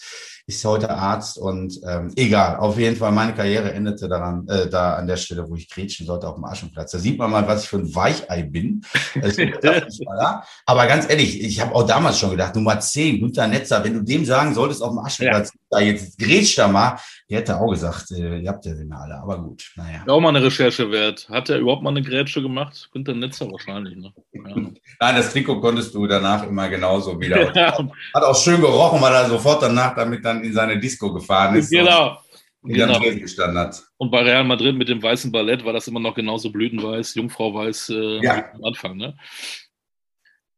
[0.50, 4.94] ist heute Arzt und ähm, egal, auf jeden Fall, meine Karriere endete daran, äh, da
[4.94, 6.90] an der Stelle, wo ich grätschen sollte auf dem Aschenplatz.
[6.90, 8.84] Da sieht man mal, was ich für ein Weichei bin.
[10.66, 14.02] Aber ganz ehrlich, ich habe auch damals schon gedacht, Nummer 10, Günther Netzer, wenn du
[14.02, 15.52] dem sagen solltest auf dem Aschenplatz.
[15.70, 16.98] Da jetzt grätsch da mal,
[17.30, 20.02] der hätte auch gesagt, äh, ihr habt ja den alle, aber gut, naja.
[20.08, 21.28] Auch mal eine Recherche wert.
[21.30, 22.90] Hat er überhaupt mal eine Grätsche gemacht?
[22.92, 24.12] Günther Netzer wahrscheinlich, ne?
[24.32, 24.56] Ja.
[24.56, 27.40] Nein, das Trikot konntest du danach immer genauso wieder.
[27.60, 27.76] Ja.
[27.76, 31.70] Hat auch schön gerochen, weil er sofort danach damit dann in seine Disco gefahren ist.
[31.70, 32.18] Genau.
[32.62, 32.98] Und, genau.
[33.00, 33.82] gestanden hat.
[33.96, 37.54] Und bei Real Madrid mit dem weißen Ballett war das immer noch genauso blütenweiß, Jungfrau
[37.54, 38.44] weiß äh, ja.
[38.54, 38.96] am Anfang.
[38.96, 39.16] Ne?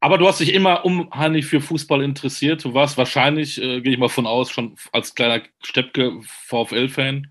[0.02, 2.64] Aber du hast dich immer unheimlich für Fußball interessiert.
[2.64, 7.28] Du warst wahrscheinlich, äh, gehe ich mal von aus, schon als kleiner Steppke VfL-Fan.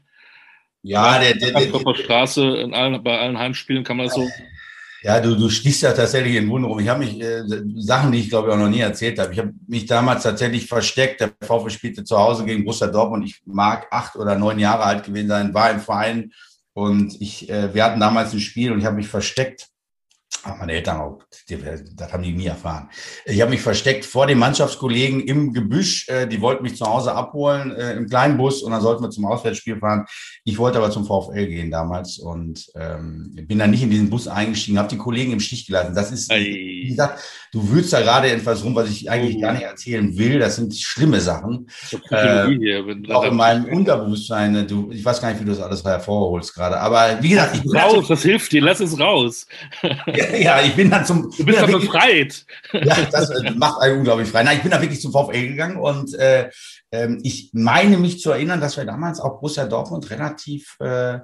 [0.82, 4.16] Ja, der, der, der, der, der Straße in allen, bei allen Heimspielen kann man das
[4.16, 4.26] so
[5.04, 6.80] ja, du, du stichst ja tatsächlich in Wunder rum.
[6.80, 7.42] Ich habe mich, äh,
[7.78, 9.34] Sachen, die ich glaube ich auch noch nie erzählt habe.
[9.34, 11.22] Ich habe mich damals tatsächlich versteckt.
[11.22, 13.26] Der VfB spielte zu Hause gegen Borussia Dortmund.
[13.26, 16.32] Ich mag acht oder neun Jahre alt gewesen sein, war im Verein
[16.74, 19.71] und ich, äh, wir hatten damals ein Spiel und ich habe mich versteckt
[20.44, 22.90] Ach, meine Eltern auch, das haben die nie erfahren.
[23.26, 26.10] Ich habe mich versteckt vor den Mannschaftskollegen im Gebüsch.
[26.10, 29.12] Äh, die wollten mich zu Hause abholen äh, im kleinen Bus und dann sollten wir
[29.12, 30.06] zum Auswärtsspiel fahren.
[30.44, 34.28] Ich wollte aber zum VfL gehen damals und ähm, bin dann nicht in diesen Bus
[34.28, 35.94] eingestiegen, habe die Kollegen im Stich gelassen.
[35.94, 39.42] Das ist, wie gesagt, du würzt da gerade etwas rum, was ich eigentlich oh.
[39.42, 40.40] gar nicht erzählen will.
[40.40, 41.68] Das sind schlimme Sachen.
[42.10, 44.68] Äh, hier, auch in meinem Unterbewusstsein.
[44.68, 46.80] Du, ich weiß gar nicht, wie du das alles hervorholst gerade.
[46.80, 49.46] Aber wie gesagt, ich raus, das hilft dir, lass es raus.
[50.42, 51.32] Ja, ich bin dann zum.
[51.36, 52.46] Du bist dann befreit.
[52.74, 54.44] Ja, das äh, macht einen unglaublich frei.
[54.44, 56.50] Nein, ich bin da wirklich zum VfL gegangen und äh,
[56.92, 61.20] äh, ich meine mich zu erinnern, dass wir damals auch Borussia Dortmund relativ äh,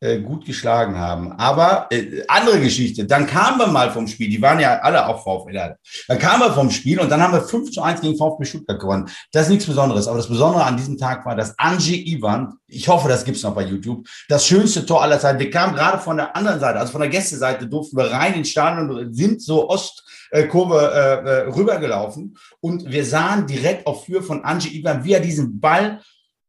[0.00, 1.32] äh, gut geschlagen haben.
[1.32, 5.24] Aber äh, andere Geschichte, dann kamen wir mal vom Spiel, die waren ja alle auch
[5.24, 5.76] VfL.
[6.06, 8.78] Dann kamen wir vom Spiel und dann haben wir 5 zu 1 gegen VfB Stuttgart
[8.78, 9.10] gewonnen.
[9.32, 12.86] Das ist nichts Besonderes, aber das Besondere an diesem Tag war, dass Angie Ivan, ich
[12.88, 15.40] hoffe, das gibt's noch bei YouTube, das schönste Tor aller Zeiten.
[15.40, 18.50] Wir kamen gerade von der anderen Seite, also von der Gästeseite, durften wir rein ins
[18.50, 24.44] Stadion und sind so Ostkurve äh, äh, rübergelaufen und wir sahen direkt auf Für von
[24.44, 26.00] Angie Ivan, wie er diesen Ball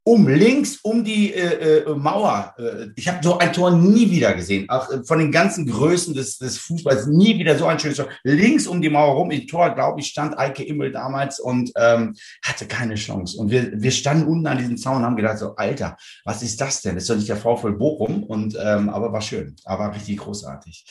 [0.09, 2.55] um links um die äh, äh, Mauer.
[2.57, 4.67] Äh, ich habe so ein Tor nie wieder gesehen.
[4.67, 8.07] Auch äh, von den ganzen Größen des, des Fußballs nie wieder so ein schönes Tor.
[8.23, 12.15] Links um die Mauer rum, im Tor, glaube ich, stand Eike Immel damals und ähm,
[12.43, 13.37] hatte keine Chance.
[13.37, 15.95] Und wir, wir standen unten an diesem Zaun und haben gedacht, so, Alter,
[16.25, 16.95] was ist das denn?
[16.95, 18.23] Das ist doch nicht der VfL Bochum.
[18.23, 20.85] Und ähm, aber war schön, aber richtig großartig.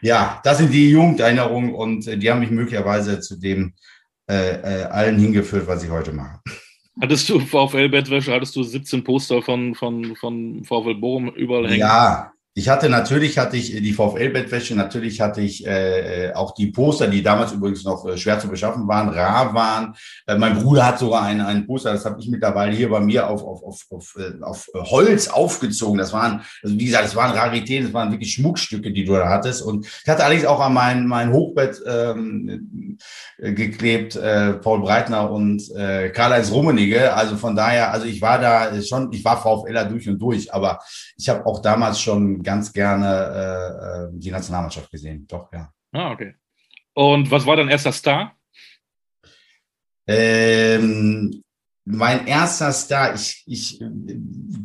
[0.00, 3.74] Ja, das sind die Jugenderinnerungen und äh, die haben mich möglicherweise zu dem
[4.26, 4.34] äh,
[4.90, 6.40] allen hingeführt, was ich heute mache.
[7.00, 11.80] Hattest du VfL-Bettwäsche, hattest du 17 Poster von, von, von VfL Bochum überall hängen?
[11.80, 17.08] Ja, ich hatte natürlich hatte ich die VfL-Bettwäsche, natürlich hatte ich äh, auch die Poster,
[17.08, 19.96] die damals übrigens noch äh, schwer zu beschaffen waren, rar waren.
[20.24, 23.28] Äh, mein Bruder hat sogar einen, einen Poster, das habe ich mittlerweile hier bei mir
[23.28, 25.98] auf, auf, auf, auf, äh, auf Holz aufgezogen.
[25.98, 29.28] Das waren, also wie gesagt, das waren Raritäten, das waren wirklich Schmuckstücke, die du da
[29.28, 29.60] hattest.
[29.60, 32.98] Und ich hatte allerdings auch an mein, mein Hochbett ähm,
[33.38, 37.14] geklebt, äh, Paul Breitner und äh, Karl-Heinz Rummenigge.
[37.14, 40.78] Also von daher, also ich war da schon, ich war VfLer durch und durch, aber
[41.16, 45.26] ich habe auch damals schon ganz gerne äh, äh, die Nationalmannschaft gesehen.
[45.26, 45.72] Doch, ja.
[45.92, 46.34] Ah, okay.
[46.94, 48.36] Und was war dein erster Star?
[50.06, 51.42] Ähm,
[51.86, 53.82] mein erster Star, ich, ich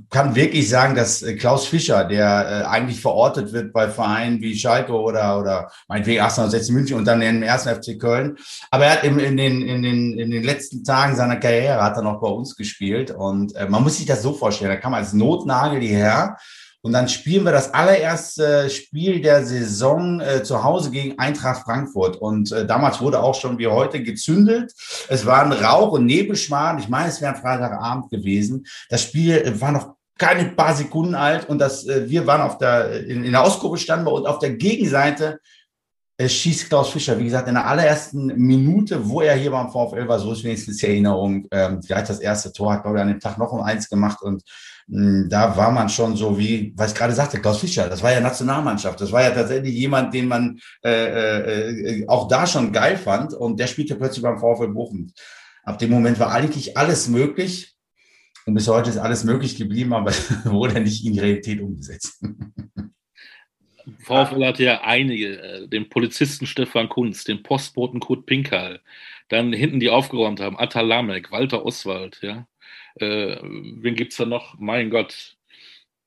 [0.10, 4.58] kann wirklich sagen, dass äh, Klaus Fischer, der äh, eigentlich verortet wird bei Vereinen wie
[4.58, 8.38] Schalke oder, oder meinetwegen 1860 München und dann im ersten FC Köln.
[8.72, 11.98] Aber er hat im, in, den, in, den, in den letzten Tagen seiner Karriere hat
[11.98, 13.12] er noch bei uns gespielt.
[13.12, 16.38] Und äh, man muss sich das so vorstellen, da kam als Notnagel hierher
[16.82, 22.16] und dann spielen wir das allererste Spiel der Saison äh, zu Hause gegen Eintracht Frankfurt.
[22.16, 24.74] Und äh, damals wurde auch schon wie heute gezündelt.
[25.10, 26.80] Es war ein Rauch- und Nebelschmarrn.
[26.80, 28.66] Ich meine, es wäre ein Freitagabend gewesen.
[28.90, 32.58] Das Spiel äh, war noch keine paar Sekunden alt und das, äh, wir waren auf
[32.58, 35.38] der, in, in der Ausgruppe standen wir und auf der Gegenseite äh,
[36.28, 40.20] schießt Klaus Fischer, wie gesagt, in der allerersten Minute, wo er hier beim VfL war,
[40.20, 43.20] so ist wenigstens die Erinnerung, ähm, gleich das erste Tor, hat, glaube ich, an dem
[43.22, 44.44] Tag noch um eins gemacht und
[44.90, 48.12] hm, da war man schon so wie, was ich gerade sagte, Klaus Fischer, das war
[48.12, 52.98] ja Nationalmannschaft, das war ja tatsächlich jemand, den man äh, äh, auch da schon geil
[52.98, 55.12] fand und der spielte plötzlich beim VfL Bochum.
[55.64, 57.76] Ab dem Moment war eigentlich alles möglich
[58.46, 60.12] und bis heute ist alles möglich geblieben, aber
[60.44, 62.22] wurde nicht in die Realität umgesetzt.
[64.00, 68.82] VfL hatte ja einige, äh, den Polizisten Stefan Kunz, den Postboten Kurt Pinkal,
[69.30, 72.48] dann hinten die aufgeräumt haben, Atta Lamek, Walter Oswald, ja.
[72.96, 74.56] Äh, wen gibt es da noch?
[74.60, 75.38] Mein Gott.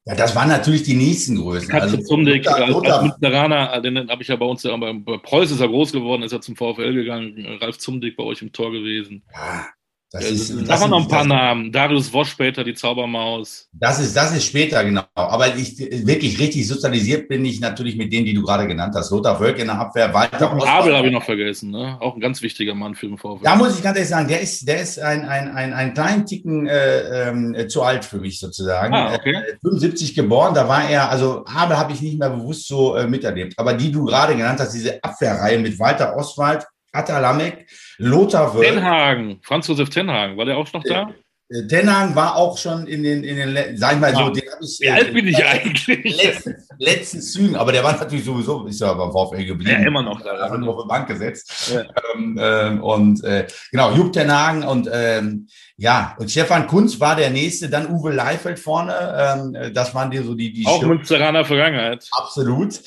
[0.04, 1.68] Ja, das waren natürlich die nächsten Größen.
[1.68, 5.52] Katze also, Zumdick, als, als Münsteraner, den habe ich ja bei uns, ja, bei Preuß
[5.52, 7.58] ist er groß geworden, ist er zum VfL gegangen.
[7.60, 9.22] Ralf Zumdick bei euch im Tor gewesen.
[9.32, 9.68] Ja,
[10.12, 11.72] Das ist, Sag das mal noch ein paar Namen.
[11.72, 13.70] Darius Wosch später, die Zaubermaus.
[13.72, 15.04] Das ist, das ist später, genau.
[15.14, 19.10] Aber ich wirklich richtig sozialisiert bin ich natürlich mit denen, die du gerade genannt hast.
[19.10, 21.96] Lothar Wölk in der Abwehr, Walter Abel habe ich noch vergessen, ne?
[21.98, 23.42] Auch ein ganz wichtiger Mann für den VfL.
[23.42, 26.26] Da muss ich ganz ehrlich sagen, der ist, der ist ein, ein, ein, ein kleinen
[26.26, 28.92] Ticken äh, äh, zu alt für mich sozusagen.
[28.92, 29.34] Ah, okay.
[29.34, 33.06] Äh, 75 geboren, da war er, also Abel habe ich nicht mehr bewusst so äh,
[33.06, 33.54] miterlebt.
[33.56, 37.66] Aber die du gerade genannt hast, diese Abwehrreihe mit Walter Oswald, Atalamek,
[37.98, 38.64] Lothar Wörth.
[38.64, 41.10] Tenhagen, Franz Josef Tenhagen, war der auch noch da?
[41.52, 44.64] Äh, Tenhagen war auch schon in den, in den sag ich mal so, den habe
[44.64, 44.78] ich.
[44.80, 46.16] Wie alt bin ich eigentlich?
[46.16, 49.82] Letzten, letzten Zügen, aber der war natürlich sowieso, ist ja beim VfL geblieben.
[49.82, 50.50] Ja, immer noch da.
[50.50, 51.72] Hat nur auf die Bank gesetzt.
[51.74, 51.84] Ja.
[52.14, 57.30] Ähm, ähm, und äh, genau, Jupp Tenhagen und ähm, ja, und Stefan Kunz war der
[57.30, 58.94] nächste, dann Uwe Leifeld vorne.
[58.94, 60.52] Ähm, das waren die so die.
[60.52, 60.96] die auch Stimmen.
[60.96, 62.08] Münsteraner Vergangenheit.
[62.12, 62.80] Absolut.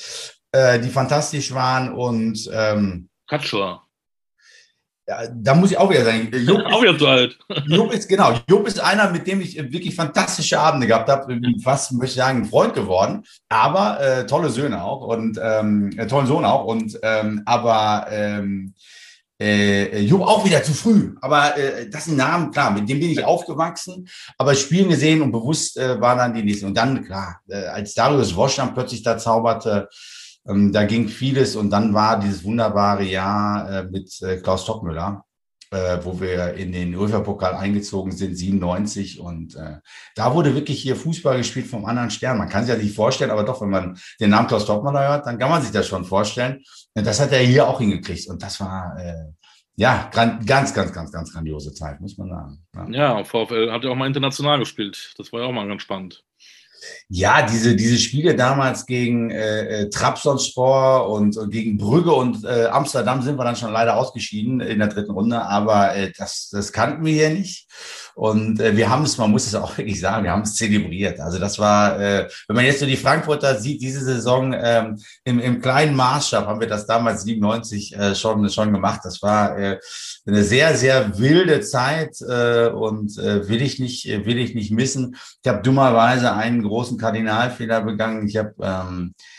[0.52, 2.50] Äh, die fantastisch waren und.
[2.52, 3.85] Ähm, Katschor.
[5.08, 6.30] Ja, da muss ich auch wieder sagen.
[6.32, 7.38] Jupp auch wieder zu alt.
[7.66, 11.40] Jupp ist, genau, Jupp ist einer, mit dem ich wirklich fantastische Abende gehabt habe.
[11.62, 13.22] Fast, möchte ich sagen, ein Freund geworden.
[13.48, 16.64] Aber äh, tolle Söhne auch und ähm, äh, tollen Sohn auch.
[16.64, 18.74] Und ähm, aber ähm,
[19.40, 21.14] äh, Jupp auch wieder zu früh.
[21.20, 24.08] Aber äh, das sind Namen, klar, mit dem bin ich aufgewachsen.
[24.38, 26.66] Aber Spielen gesehen und bewusst äh, waren dann die nächsten.
[26.66, 29.88] Und dann, klar, äh, als Darius Wosch dann plötzlich da zauberte,
[30.48, 35.24] ähm, da ging vieles und dann war dieses wunderbare Jahr äh, mit äh, Klaus Toppmüller,
[35.70, 39.20] äh, wo wir in den UEFA-Pokal eingezogen sind, 97.
[39.20, 39.78] Und äh,
[40.14, 42.38] da wurde wirklich hier Fußball gespielt vom anderen Stern.
[42.38, 45.26] Man kann sich ja nicht vorstellen, aber doch, wenn man den Namen Klaus Toppmüller hört,
[45.26, 46.62] dann kann man sich das schon vorstellen.
[46.94, 48.28] Und das hat er hier auch hingekriegt.
[48.28, 49.32] Und das war äh,
[49.74, 52.92] ja ganz, ganz, ganz, ganz grandiose Zeit, muss man sagen.
[52.92, 55.14] Ja, ja VfL hat ja auch mal international gespielt.
[55.18, 56.24] Das war ja auch mal ganz spannend.
[57.08, 62.66] Ja, diese, diese Spiele damals gegen äh, äh, Trabzonspor und, und gegen Brügge und äh,
[62.66, 66.72] Amsterdam sind wir dann schon leider ausgeschieden in der dritten Runde, aber äh, das, das
[66.72, 67.68] kannten wir hier nicht.
[68.16, 71.20] Und äh, wir haben es, man muss es auch wirklich sagen, wir haben es zelebriert.
[71.20, 75.38] Also das war, äh, wenn man jetzt so die Frankfurter sieht, diese Saison ähm, im,
[75.38, 79.02] im kleinen Maßstab haben wir das damals 97 äh, schon, schon gemacht.
[79.04, 79.78] Das war äh,
[80.26, 85.16] eine sehr, sehr wilde Zeit äh, und äh, will ich nicht, will ich nicht missen.
[85.42, 88.26] Ich habe dummerweise einen großen Kardinalfehler begangen.
[88.26, 89.35] Ich habe ähm, äh,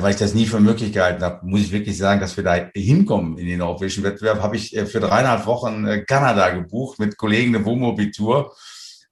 [0.00, 2.54] weil ich das nie für möglich gehalten habe, muss ich wirklich sagen, dass wir da
[2.74, 7.16] hinkommen in den europäischen Wettbewerb, habe ich äh, für dreieinhalb Wochen äh, Kanada gebucht mit
[7.16, 8.54] Kollegen eine Wohnmobil-Tour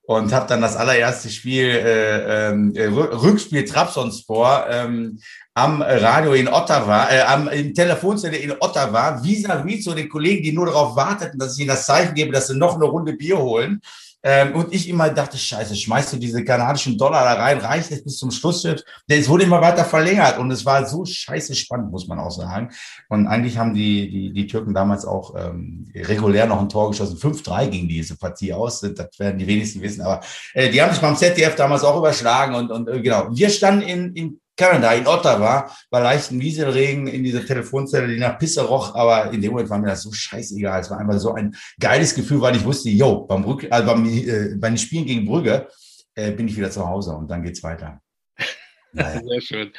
[0.03, 5.21] und habe dann das allererste Spiel, äh, äh, Rückspiel Trabzonspor ähm,
[5.55, 10.43] am Radio in Ottawa, äh, am in Telefonzelle in Ottawa, vis-à-vis -vis zu den Kollegen,
[10.43, 13.13] die nur darauf warteten, dass ich ihnen das Zeichen gebe, dass sie noch eine Runde
[13.13, 13.81] Bier holen.
[14.23, 18.05] Ähm, und ich immer dachte, scheiße, schmeißt du diese kanadischen Dollar da rein, reicht es
[18.05, 18.63] bis zum Schluss?
[18.63, 18.77] Denn
[19.09, 22.71] es wurde immer weiter verlängert und es war so scheiße spannend, muss man auch sagen.
[23.09, 27.17] Und eigentlich haben die, die, die Türken damals auch ähm, regulär noch ein Tor geschossen.
[27.17, 30.03] 5-3 ging diese Partie aus, das werden die wenigsten wissen.
[30.03, 30.21] Aber
[30.53, 33.29] äh, die haben sich beim ZDF damals auch überschlagen und, und äh, genau.
[33.31, 38.39] Wir standen in, in Kanada, in Ottawa, bei leichten Wieselregen in dieser Telefonzelle, die nach
[38.39, 40.83] Pisse roch, aber in dem Moment war mir das so scheißegal.
[40.83, 44.05] Es war einfach so ein geiles Gefühl, weil ich wusste, yo, beim, Brück, äh, beim,
[44.07, 45.67] äh, beim Spielen gegen Brügge
[46.15, 48.01] äh, bin ich wieder zu Hause und dann geht's weiter.
[48.93, 49.21] Naja.
[49.25, 49.73] Sehr schön.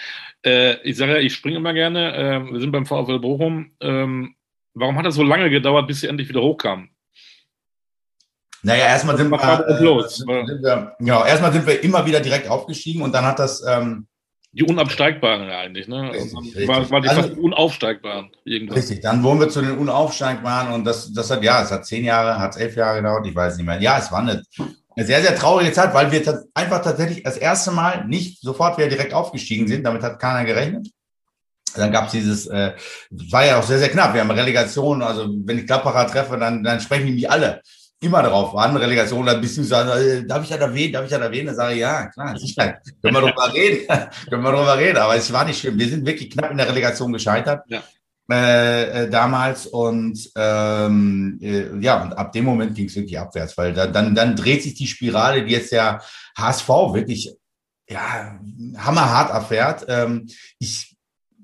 [0.46, 2.16] Äh, ich sage ja, ich springe immer gerne.
[2.16, 3.72] Ähm, wir sind beim VfL Bochum.
[3.82, 4.36] Ähm,
[4.74, 6.90] warum hat es so lange gedauert, bis sie endlich wieder hochkamen?
[8.64, 13.02] Naja, erstmal sind, wir, äh, sind wir, genau, erstmal sind wir immer wieder direkt aufgestiegen
[13.02, 14.08] und dann hat das ähm,
[14.54, 16.12] die Unabsteigbaren eigentlich, ne?
[16.12, 16.68] Richtig, richtig.
[16.68, 18.78] War, war die also, fast Unaufsteigbaren irgendwann.
[18.78, 22.04] Richtig, dann wurden wir zu den Unaufsteigbaren und das, das hat, ja, es hat zehn
[22.04, 23.82] Jahre, hat elf Jahre gedauert, ich weiß nicht mehr.
[23.82, 24.44] Ja, es war eine,
[24.96, 28.90] eine sehr, sehr traurige Zeit, weil wir einfach tatsächlich das erste Mal nicht sofort wieder
[28.90, 30.90] direkt aufgestiegen sind, damit hat keiner gerechnet.
[31.76, 32.74] Dann gab es dieses, äh,
[33.30, 34.14] war ja auch sehr, sehr knapp.
[34.14, 37.62] Wir haben Relegation, also wenn ich Klapperer treffe, dann, dann sprechen die mich alle
[38.02, 41.12] immer darauf an, Relegation, dann bist du sagen, äh, darf ich das erwähnen, darf ich
[41.12, 41.48] das erwähnen?
[41.48, 43.88] Dann sage ich, ja, klar, sicher, können wir drüber reden,
[44.30, 45.78] können wir drüber reden, aber es war nicht schlimm.
[45.78, 47.64] Wir sind wirklich knapp in der Relegation gescheitert.
[47.68, 47.84] Ja.
[48.32, 53.58] Äh, äh, damals und ähm, äh, ja und ab dem Moment ging es wirklich abwärts,
[53.58, 56.02] weil da, dann dann dreht sich die Spirale, die jetzt der
[56.38, 57.36] HSV wirklich
[57.90, 58.40] ja
[58.78, 59.86] hammerhart erfährt.
[59.90, 60.96] Ähm, ich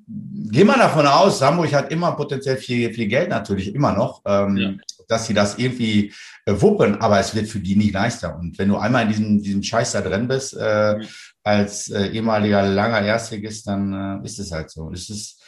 [0.08, 4.22] gehe mal davon aus, Hamburg hat immer potenziell viel viel Geld natürlich immer noch.
[4.26, 4.74] Ähm, ja
[5.08, 6.14] dass sie das irgendwie
[6.46, 8.38] äh, wuppen, aber es wird für die nicht leichter.
[8.38, 11.00] Und wenn du einmal in diesem, diesem Scheiß da drin bist, äh,
[11.44, 14.92] als äh, ehemaliger langer Erstligist, dann äh, ist es halt so.
[14.92, 15.42] Es ist,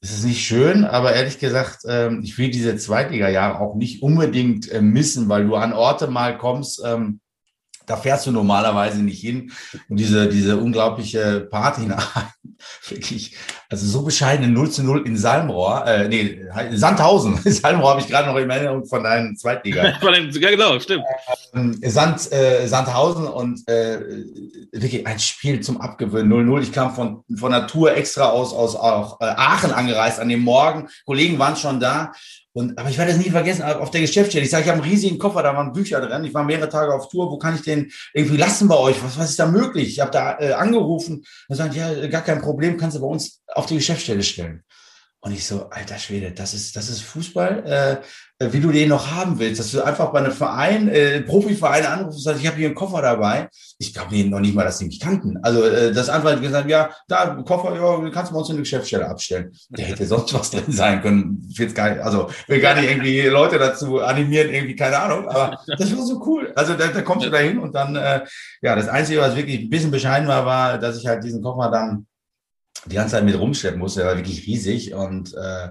[0.00, 4.70] es ist nicht schön, aber ehrlich gesagt, äh, ich will diese Zweitliga-Jahre auch nicht unbedingt
[4.70, 7.20] äh, missen, weil du an Orte mal kommst, ähm,
[7.86, 9.52] da fährst du normalerweise nicht hin.
[9.88, 11.88] Und diese, diese unglaubliche Party
[12.88, 13.36] wirklich,
[13.68, 16.40] also so bescheidene 0 zu 0 in Salmrohr, äh, nee,
[16.72, 17.36] Sandhausen.
[17.44, 19.84] Salmrohr habe ich gerade noch in Erinnerung von deinem Zweitliga.
[20.02, 21.04] ja, genau, stimmt.
[21.54, 24.00] Ähm, Sand, äh, Sandhausen und äh,
[24.72, 26.62] wirklich ein Spiel zum Abgewöhnen, 0-0.
[26.62, 30.88] Ich kam von, von Natur extra aus, aus auch, äh, Aachen angereist an dem Morgen.
[31.04, 32.12] Kollegen waren schon da.
[32.54, 34.44] Und, aber ich werde es nie vergessen, auf der Geschäftsstelle.
[34.44, 36.24] Ich sage, ich habe einen riesigen Koffer, da waren Bücher drin.
[36.24, 37.30] Ich war mehrere Tage auf Tour.
[37.30, 39.02] Wo kann ich den irgendwie lassen bei euch?
[39.02, 39.88] Was, was ist da möglich?
[39.88, 43.42] Ich habe da äh, angerufen und sagen, ja, gar kein Problem, kannst du bei uns
[43.46, 44.64] auf die Geschäftsstelle stellen.
[45.24, 47.64] Und ich so, alter Schwede, das ist, das ist Fußball,
[48.40, 51.86] äh, wie du den noch haben willst, dass du einfach bei einem Verein, äh, Profiverein
[51.86, 53.48] anrufst und sagst, ich habe hier einen Koffer dabei.
[53.78, 55.38] Ich glaube denen noch nicht mal, dass sie mich kannten.
[55.44, 58.62] Also äh, das einfach gesagt, ja, da, Koffer, ja, kannst du bei uns in die
[58.62, 59.52] Geschäftsstelle abstellen.
[59.68, 61.46] Der hätte sonst was drin sein können.
[61.50, 65.96] Jetzt gar, also will gar nicht irgendwie Leute dazu animieren, irgendwie, keine Ahnung, aber das
[65.96, 66.52] war so cool.
[66.56, 68.22] Also da, da kommst du da hin und dann, äh,
[68.60, 71.70] ja, das Einzige, was wirklich ein bisschen bescheiden war, war, dass ich halt diesen Koffer
[71.70, 72.06] dann
[72.86, 74.00] die ganze Zeit mit rumschleppen musste.
[74.00, 75.68] Der war wirklich riesig und, äh,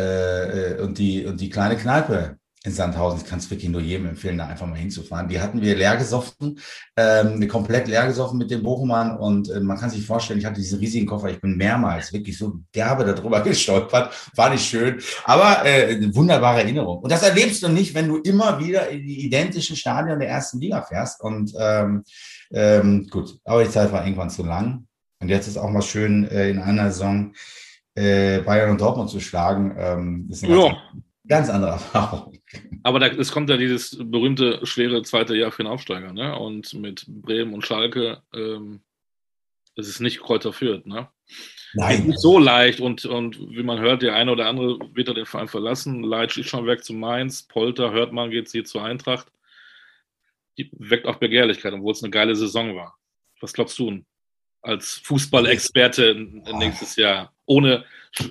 [0.00, 4.06] äh, und, die, und die kleine Kneipe in Sandhausen, ich kann es wirklich nur jedem
[4.06, 5.28] empfehlen, da einfach mal hinzufahren.
[5.28, 6.58] Die hatten wir leer gesoffen,
[6.94, 10.60] ähm, komplett leer gesoffen mit dem Bochumern und äh, man kann sich vorstellen, ich hatte
[10.60, 15.64] diesen riesigen Koffer, ich bin mehrmals wirklich so derbe darüber gestolpert, war nicht schön, aber
[15.64, 16.98] äh, eine wunderbare Erinnerung.
[16.98, 20.60] Und das erlebst du nicht, wenn du immer wieder in die identischen Stadien der ersten
[20.60, 22.04] Liga fährst und ähm,
[22.52, 24.86] ähm, gut, aber die Zeit war irgendwann zu lang
[25.20, 27.34] und jetzt ist auch mal schön, äh, in einer Saison
[27.94, 29.74] äh, Bayern und Dortmund zu schlagen.
[29.76, 30.76] Ähm, ist eine ganz,
[31.26, 32.38] ganz andere Erfahrung.
[32.82, 36.12] Aber da, es kommt ja dieses berühmte, schwere zweite Jahr für den Aufsteiger.
[36.12, 36.36] Ne?
[36.38, 38.80] Und mit Bremen und Schalke, ähm,
[39.76, 40.86] das ist nicht Kräuter führt.
[40.86, 41.08] Ne?
[41.74, 42.06] Nein.
[42.06, 42.80] Nicht so leicht.
[42.80, 46.02] Und, und wie man hört, der eine oder andere wird er den Verein verlassen.
[46.02, 47.42] Leitsch ist schon weg zu Mainz.
[47.42, 49.30] Polter, hört man, geht sie zur Eintracht.
[50.56, 52.96] Die weckt auch Begehrlichkeit, obwohl es eine geile Saison war.
[53.40, 54.02] Was glaubst du?
[54.62, 56.14] Als Fußballexperte
[56.58, 57.84] nächstes Jahr ohne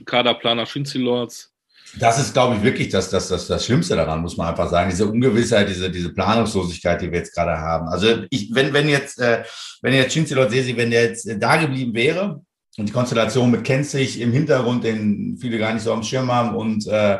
[0.06, 1.52] Kaderplaner Schinzilords.
[1.98, 4.92] Das ist, glaube ich, wirklich das, das, das, das Schlimmste daran, muss man einfach sagen.
[4.92, 7.88] Diese Ungewissheit, diese, diese Planungslosigkeit, die wir jetzt gerade haben.
[7.88, 9.44] Also ich, wenn, wenn jetzt, äh,
[9.82, 12.42] wenn jetzt Schinzilord Sesi, wenn der jetzt da geblieben wäre
[12.78, 16.56] und die Konstellation mit Kenzig im Hintergrund, den viele gar nicht so am Schirm haben
[16.56, 17.20] und äh,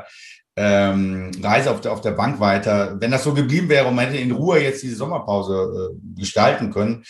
[0.56, 4.06] ähm, Reise auf der, auf der Bank weiter, wenn das so geblieben wäre und man
[4.06, 7.04] hätte in Ruhe jetzt diese Sommerpause äh, gestalten können,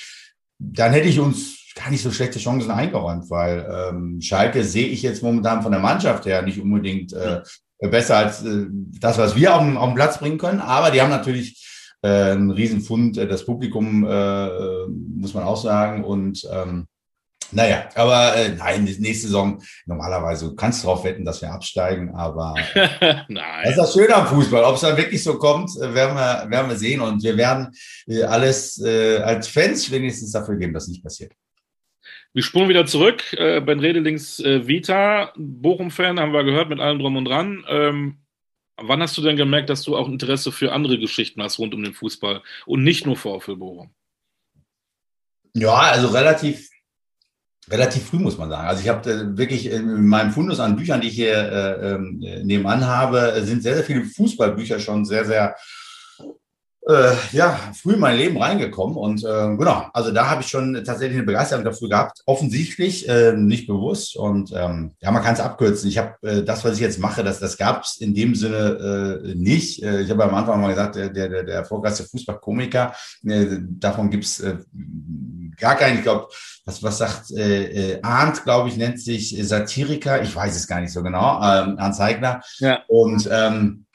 [0.60, 5.02] dann hätte ich uns gar nicht so schlechte Chancen eingeräumt, weil ähm, Schalke sehe ich
[5.02, 7.42] jetzt momentan von der Mannschaft her nicht unbedingt äh,
[7.80, 10.60] besser als äh, das, was wir auf auf den Platz bringen können.
[10.60, 11.66] Aber die haben natürlich
[12.02, 16.04] äh, einen Riesenfund, äh, das Publikum, äh, muss man auch sagen.
[16.04, 16.88] Und ähm,
[17.52, 22.54] naja, aber äh, nein, nächste Saison, normalerweise, du kannst darauf wetten, dass wir absteigen, aber
[23.28, 23.64] nein.
[23.64, 24.64] das ist das Schöne am Fußball.
[24.64, 27.02] Ob es dann wirklich so kommt, äh, werden wir, werden wir sehen.
[27.02, 27.70] Und wir werden
[28.08, 31.34] äh, alles äh, als Fans wenigstens dafür geben, dass nicht passiert.
[32.34, 33.34] Wir spulen wieder zurück.
[33.34, 37.66] Äh, ben Redelings äh, Vita, Bochum-Fan, haben wir gehört, mit allem drum und dran.
[37.68, 38.20] Ähm,
[38.78, 41.84] wann hast du denn gemerkt, dass du auch Interesse für andere Geschichten hast rund um
[41.84, 43.90] den Fußball und nicht nur VfL Bochum?
[45.56, 46.70] Ja, also relativ,
[47.68, 48.68] relativ früh muss man sagen.
[48.68, 52.20] Also ich habe äh, wirklich in meinem Fundus an Büchern, die ich hier äh, ähm,
[52.44, 55.56] nebenan habe, sind sehr, sehr viele Fußballbücher schon sehr, sehr
[56.88, 60.74] äh, ja, früh in mein Leben reingekommen und äh, genau, also da habe ich schon
[60.86, 65.40] tatsächlich eine Begeisterung dafür gehabt, offensichtlich, äh, nicht bewusst und ähm, ja, man kann es
[65.40, 65.90] abkürzen.
[65.90, 69.22] Ich habe äh, das, was ich jetzt mache, das, das gab es in dem Sinne
[69.24, 69.84] äh, nicht.
[69.84, 72.94] Äh, ich habe am Anfang mal gesagt, der, der, der erfolgreichste Fußballkomiker,
[73.26, 74.58] äh, davon gibt's äh,
[75.58, 76.28] gar keinen, ich glaube,
[76.66, 80.80] was, was sagt äh, äh, Arndt, glaube ich, nennt sich Satiriker, ich weiß es gar
[80.80, 82.42] nicht so genau, ähm, Arndt Zeigler.
[82.60, 82.84] Ja.
[82.88, 83.86] Und ähm,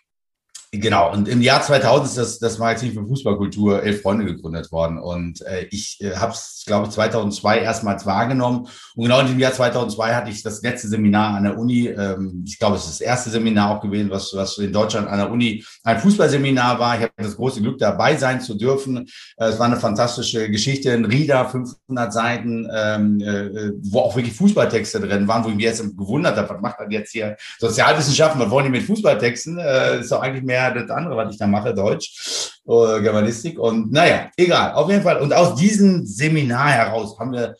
[0.80, 4.98] Genau, und im Jahr 2000 ist das, das Magazin für Fußballkultur Elf Freunde gegründet worden.
[4.98, 8.66] Und äh, ich äh, habe es, glaube ich, 2002 erstmals wahrgenommen.
[8.96, 11.88] Und genau in dem Jahr 2002 hatte ich das letzte Seminar an der Uni.
[11.88, 15.18] Ähm, ich glaube, es ist das erste Seminar auch gewesen, was, was in Deutschland an
[15.18, 16.96] der Uni ein Fußballseminar war.
[16.96, 19.06] Ich habe das große Glück, dabei sein zu dürfen.
[19.36, 20.92] Äh, es war eine fantastische Geschichte.
[20.92, 25.64] Ein Rieder, 500 Seiten, ähm, äh, wo auch wirklich Fußballtexte drin waren, wo ich mich
[25.64, 27.36] jetzt gewundert habe, was macht man jetzt hier?
[27.58, 29.58] Sozialwissenschaften, was wollen die mit Fußballtexten?
[29.58, 33.58] Äh, ist doch eigentlich mehr das andere, was ich da mache, Deutsch oder Germanistik.
[33.58, 35.20] Und naja, egal, auf jeden Fall.
[35.20, 37.54] Und aus diesem Seminar heraus haben wir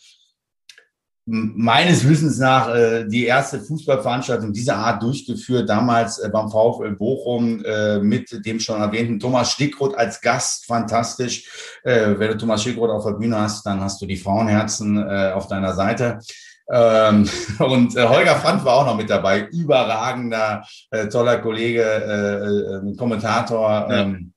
[1.27, 7.65] meines Wissens nach äh, die erste Fußballveranstaltung dieser Art durchgeführt, damals äh, beim VfL Bochum
[7.65, 11.81] äh, mit dem schon erwähnten Thomas Stickroth als Gast, fantastisch.
[11.83, 15.33] Äh, wenn du Thomas Stickroth auf der Bühne hast, dann hast du die Frauenherzen äh,
[15.33, 16.19] auf deiner Seite.
[16.71, 22.91] Ähm, und äh, Holger Franz war auch noch mit dabei, überragender, äh, toller Kollege, äh,
[22.91, 23.89] äh, Kommentator.
[23.91, 24.31] Ähm,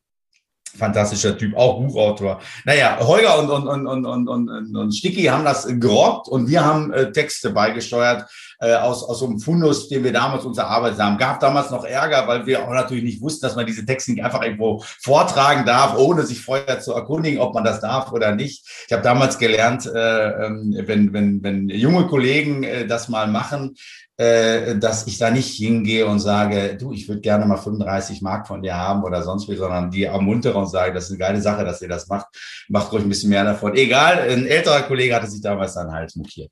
[0.77, 2.39] Fantastischer Typ, auch Buchautor.
[2.65, 6.63] Naja, Holger und, und, und, und, und, und, und Sticky haben das gerockt und wir
[6.63, 10.99] haben äh, Texte beigesteuert äh, aus, aus so einem Fundus, den wir damals uns erarbeitet
[10.99, 11.17] haben.
[11.17, 14.23] Gab damals noch Ärger, weil wir auch natürlich nicht wussten, dass man diese Texte nicht
[14.23, 18.65] einfach irgendwo vortragen darf, ohne sich vorher zu erkundigen, ob man das darf oder nicht.
[18.87, 23.75] Ich habe damals gelernt, äh, ähm, wenn, wenn, wenn junge Kollegen äh, das mal machen,
[24.17, 28.47] äh, dass ich da nicht hingehe und sage, du, ich würde gerne mal 35 Mark
[28.47, 31.41] von dir haben oder sonst wie, sondern die ermuntere und sage, das ist eine geile
[31.41, 32.27] Sache, dass ihr das macht.
[32.67, 33.75] Macht ruhig ein bisschen mehr davon.
[33.75, 36.51] Egal, ein älterer Kollege hatte sich damals dann halt mokiert.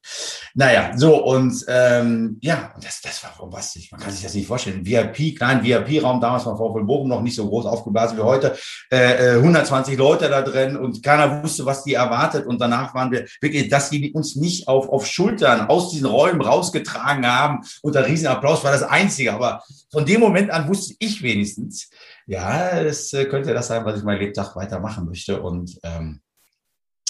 [0.53, 3.91] Naja, so und ähm, ja, das, das war bombastisch.
[3.91, 4.85] Man kann sich das nicht vorstellen.
[4.85, 8.55] VIP, kleinen VIP-Raum, damals war VfL Bochum noch nicht so groß aufgeblasen wie heute.
[8.89, 12.45] Äh, 120 äh, Leute da drin und keiner wusste, was die erwartet.
[12.45, 16.41] Und danach waren wir wirklich, dass die uns nicht auf, auf Schultern aus diesen Räumen
[16.41, 19.33] rausgetragen haben, haben unter Riesenapplaus, war das Einzige.
[19.33, 21.89] Aber von dem Moment an wusste ich wenigstens,
[22.25, 25.41] ja, das äh, könnte das sein, was ich mein Lebtag weitermachen möchte.
[25.41, 26.21] Und ähm,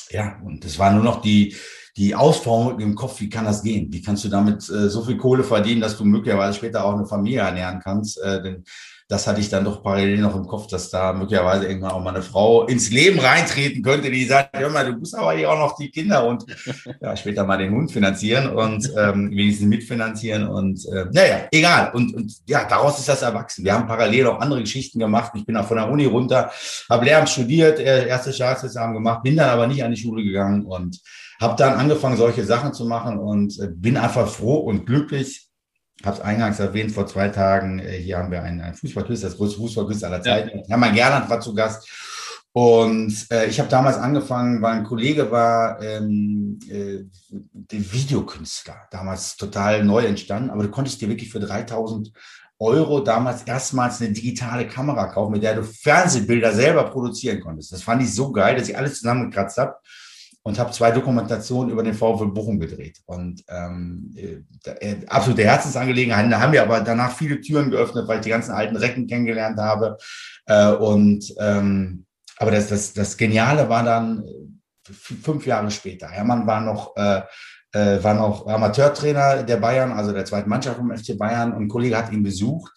[0.09, 1.55] ja, und es war nur noch die,
[1.97, 3.87] die Ausformung im Kopf, wie kann das gehen?
[3.91, 7.05] Wie kannst du damit äh, so viel Kohle verdienen, dass du möglicherweise später auch eine
[7.05, 8.21] Familie ernähren kannst?
[8.21, 8.63] Äh, denn
[9.07, 12.09] das hatte ich dann doch parallel noch im Kopf, dass da möglicherweise irgendwann auch mal
[12.09, 15.59] eine Frau ins Leben reintreten könnte, die sagt, hör mal, du musst aber hier auch
[15.59, 16.43] noch die Kinder und
[17.01, 21.91] ja, später mal den Hund finanzieren und ähm, wenigstens mitfinanzieren und äh, naja, egal.
[21.93, 23.63] Und, und ja, daraus ist das erwachsen.
[23.63, 25.33] Wir haben parallel auch andere Geschichten gemacht.
[25.35, 26.49] Ich bin auch von der Uni runter,
[26.89, 30.65] habe Lehramt studiert, äh, erste Staatsexamen gemacht, bin dann aber nicht an die Schule gegangen
[30.65, 30.99] und
[31.39, 35.49] habe dann angefangen, solche Sachen zu machen und äh, bin einfach froh und glücklich,
[36.03, 39.37] habe es eingangs erwähnt, vor zwei Tagen, äh, hier haben wir einen, einen Fußballquiz, das
[39.37, 40.59] größte Fußballquiz aller Zeiten.
[40.59, 40.63] Ja.
[40.69, 41.87] Hermann Gerland war zu Gast.
[42.51, 49.35] Und äh, ich habe damals angefangen, weil ein Kollege war, ähm, äh, der Videokünstler, damals
[49.35, 52.13] total neu entstanden, aber du konntest dir wirklich für 3000
[52.57, 57.73] Euro damals erstmals eine digitale Kamera kaufen, mit der du Fernsehbilder selber produzieren konntest.
[57.73, 59.75] Das fand ich so geil, dass ich alles zusammengekratzt habe
[60.45, 63.01] und habe zwei Dokumentationen über den VfL Bochum gedreht.
[63.05, 66.31] Und ähm, äh, absolute Herzensangelegenheit.
[66.31, 69.57] Da haben wir aber danach viele Türen geöffnet, weil ich die ganzen alten Recken kennengelernt
[69.57, 69.97] habe.
[70.45, 72.05] Äh, und ähm,
[72.37, 76.09] aber das, das, das Geniale war dann äh, fünf Jahre später.
[76.09, 77.21] Hermann war noch äh,
[77.71, 81.53] äh, war noch Amateurtrainer der Bayern, also der zweiten Mannschaft vom FC Bayern.
[81.53, 82.71] Und ein Kollege hat ihn besucht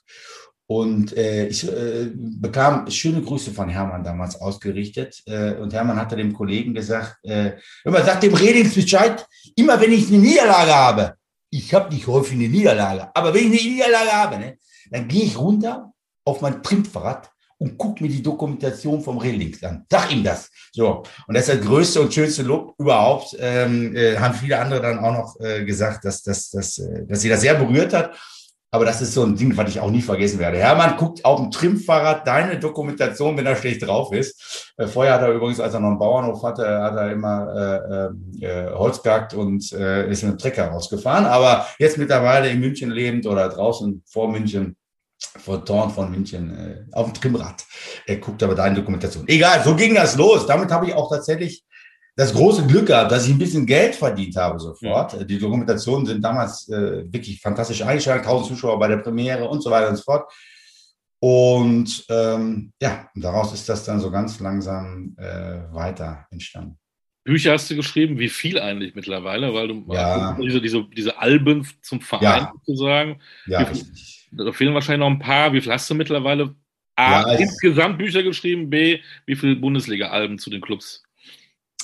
[0.70, 5.22] und äh, ich äh, bekam schöne Grüße von Hermann damals ausgerichtet.
[5.24, 7.52] Äh, und Hermann hatte dem Kollegen gesagt, äh,
[7.84, 11.14] immer sagt dem Redings Bescheid, immer wenn ich eine Niederlage habe,
[11.50, 14.58] ich habe nicht häufig eine Niederlage, aber wenn ich eine Niederlage habe, ne,
[14.90, 15.90] dann gehe ich runter
[16.26, 19.86] auf mein Trimpfahrrad und guck mir die Dokumentation vom Redings an.
[19.90, 20.50] Sag ihm das.
[20.72, 21.02] So.
[21.26, 23.34] Und das ist das größte und schönste Lob überhaupt.
[23.40, 27.22] Ähm, äh, haben viele andere dann auch noch äh, gesagt, dass, dass, dass, äh, dass
[27.22, 28.14] sie das sehr berührt hat.
[28.70, 30.58] Aber das ist so ein Ding, was ich auch nie vergessen werde.
[30.58, 34.72] Hermann guckt auf dem Trimmfahrrad deine Dokumentation, wenn er schlecht drauf ist.
[34.76, 38.44] Äh, vorher hat er übrigens, als er noch einen Bauernhof hatte, hat er immer äh,
[38.44, 41.24] äh, Holz gehackt und äh, ist mit einem Trecker rausgefahren.
[41.24, 44.76] Aber jetzt mittlerweile in München lebend oder draußen vor München,
[45.18, 47.64] vor Torn von München, äh, auf dem Trimmrad.
[48.06, 49.26] Er guckt aber deine Dokumentation.
[49.28, 50.46] Egal, so ging das los.
[50.46, 51.64] Damit habe ich auch tatsächlich
[52.18, 55.12] das große Glück gehabt, dass ich ein bisschen Geld verdient habe sofort.
[55.12, 55.22] Ja.
[55.22, 59.70] Die Dokumentationen sind damals äh, wirklich fantastisch eingeschaltet, 1000 Zuschauer bei der Premiere und so
[59.70, 60.28] weiter und so fort.
[61.20, 66.76] Und ähm, ja, daraus ist das dann so ganz langsam äh, weiter entstanden.
[67.22, 70.36] Bücher hast du geschrieben, wie viel eigentlich mittlerweile, weil du ja.
[70.42, 72.52] diese, diese, diese Alben zum Verein ja.
[72.66, 73.20] sozusagen.
[73.46, 73.84] Ja, viel,
[74.32, 75.52] da fehlen wahrscheinlich noch ein paar.
[75.52, 76.56] Wie viel hast du mittlerweile?
[76.96, 81.04] A, ja, insgesamt Bücher geschrieben, B, wie viele Bundesliga-Alben zu den Clubs?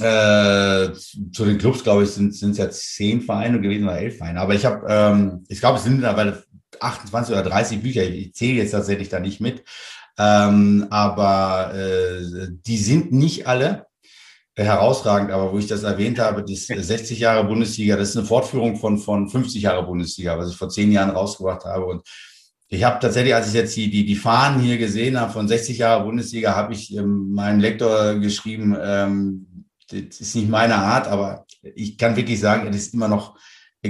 [0.00, 0.92] Äh,
[1.32, 4.40] zu den Clubs, glaube ich, sind es ja zehn Vereine gewesen oder elf Vereine.
[4.40, 6.42] Aber ich habe, ähm, ich glaube, es sind mittlerweile
[6.80, 8.02] 28 oder 30 Bücher.
[8.02, 9.62] Ich zähle jetzt tatsächlich da nicht mit.
[10.18, 13.86] Ähm, aber äh, die sind nicht alle
[14.56, 18.76] herausragend, aber wo ich das erwähnt habe, die 60 Jahre Bundesliga, das ist eine Fortführung
[18.76, 21.86] von, von 50 Jahre Bundesliga, was ich vor zehn Jahren rausgebracht habe.
[21.86, 22.02] Und
[22.68, 25.78] ich habe tatsächlich, als ich jetzt die, die, die Fahnen hier gesehen habe von 60
[25.78, 29.46] Jahre Bundesliga, habe ich ähm, meinem Lektor geschrieben, ähm,
[29.90, 33.36] das ist nicht meine Art, aber ich kann wirklich sagen, es ist immer noch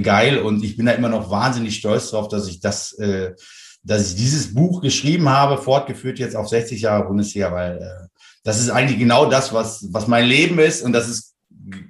[0.02, 3.34] geil und ich bin da immer noch wahnsinnig stolz drauf, dass ich das, äh,
[3.82, 8.08] dass ich dieses Buch geschrieben habe, fortgeführt jetzt auf 60 Jahre Bundesliga, weil äh,
[8.42, 11.34] das ist eigentlich genau das, was, was mein Leben ist und das ist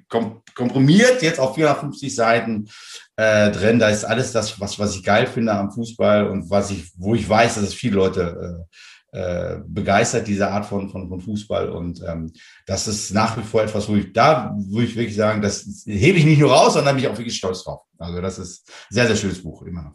[0.09, 2.69] kom komprimiert jetzt auf 450 Seiten
[3.17, 3.81] äh, drin.
[3.81, 7.17] Da ist alles das, was, was ich geil finde am Fußball und was ich, wo
[7.17, 8.77] ich weiß, dass es viele Leute äh,
[9.15, 11.69] äh, begeistert, diese Art von, von, von Fußball.
[11.69, 12.33] Und ähm,
[12.67, 16.19] das ist nach wie vor etwas, wo ich da, wo ich wirklich sagen, das hebe
[16.19, 17.83] ich nicht nur raus, sondern bin ich auch wirklich stolz drauf.
[17.97, 19.95] Also das ist ein sehr, sehr schönes Buch, immer noch.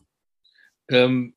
[0.90, 1.36] Ähm,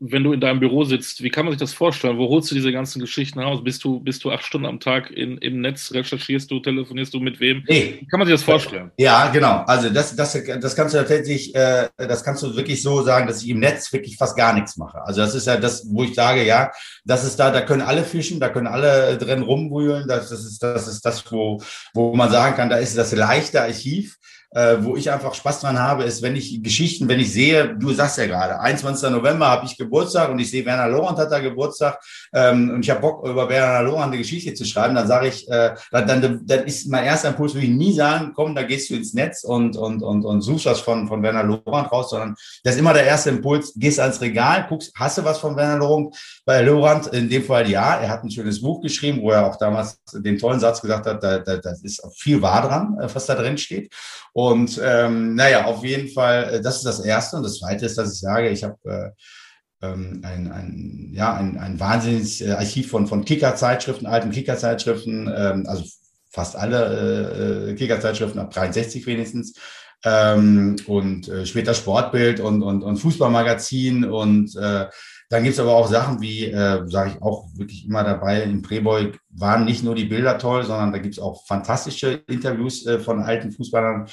[0.00, 2.18] wenn du in deinem Büro sitzt, wie kann man sich das vorstellen?
[2.18, 3.64] Wo holst du diese ganzen Geschichten raus?
[3.64, 7.20] Bist du, bist du acht Stunden am Tag in, im Netz, recherchierst du, telefonierst du
[7.20, 7.64] mit wem?
[7.68, 7.98] Nee.
[8.00, 8.92] Wie kann man sich das vorstellen?
[8.96, 9.64] Ja, genau.
[9.66, 13.42] Also das, das, das kannst du tatsächlich, äh, das kannst du wirklich so sagen, dass
[13.42, 15.02] ich im Netz wirklich fast gar nichts mache.
[15.02, 16.70] Also das ist ja das, wo ich sage, ja,
[17.04, 20.06] das ist da, da können alle fischen, da können alle drin rumwühlen.
[20.06, 21.60] Das, das ist das, ist das wo,
[21.92, 24.16] wo man sagen kann, da ist das leichte Archiv
[24.50, 27.92] äh, wo ich einfach Spaß dran habe, ist, wenn ich Geschichten, wenn ich sehe, du
[27.92, 29.10] sagst ja gerade, 21.
[29.10, 32.00] November habe ich Geburtstag und ich sehe, Werner Lorand hat da Geburtstag
[32.32, 35.48] ähm, und ich habe Bock, über Werner Lorand eine Geschichte zu schreiben, dann sage ich,
[35.50, 38.94] äh, dann, dann, ist mein erster Impuls, würde ich nie sagen, komm, da gehst du
[38.94, 42.34] ins Netz und, und, und, und suchst was von, von Werner Lorand raus, sondern
[42.64, 45.78] das ist immer der erste Impuls, gehst ans Regal, guckst, hast du was von Werner
[45.78, 46.16] Lorand?
[46.46, 49.56] Bei Lorand in dem Fall ja, er hat ein schönes Buch geschrieben, wo er auch
[49.56, 53.26] damals den tollen Satz gesagt hat, da, da, da ist viel wahr dran, äh, was
[53.26, 53.92] da drin steht.
[54.38, 57.36] Und ähm, naja, auf jeden Fall, äh, das ist das Erste.
[57.38, 59.10] Und das Zweite ist, dass ich sage, ich habe äh,
[59.84, 65.64] ähm, ein, ein, ja, ein, ein wahnsinniges äh, Archiv von, von Kicker-Zeitschriften, alten Kicker-Zeitschriften, ähm,
[65.66, 65.82] also
[66.30, 69.54] fast alle äh, Kicker-Zeitschriften ab 63 wenigstens.
[70.04, 74.86] Ähm, und äh, später Sportbild und, und, und Fußballmagazin und äh,
[75.28, 79.12] dann gibt's aber auch Sachen wie, äh, sage ich auch wirklich immer dabei, im Playboy
[79.30, 83.52] waren nicht nur die Bilder toll, sondern da gibt's auch fantastische Interviews äh, von alten
[83.52, 84.08] Fußballern.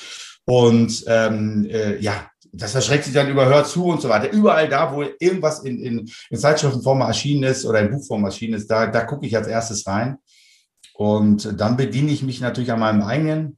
[0.45, 4.31] Und ähm, äh, ja, das erschreckt sich dann überhört zu und so weiter.
[4.31, 8.69] Überall da, wo irgendwas in, in, in Zeitschriftenform erschienen ist oder in Buchform erschienen ist,
[8.69, 10.17] da, da gucke ich als erstes rein.
[10.93, 13.57] Und dann bediene ich mich natürlich an meinem eigenen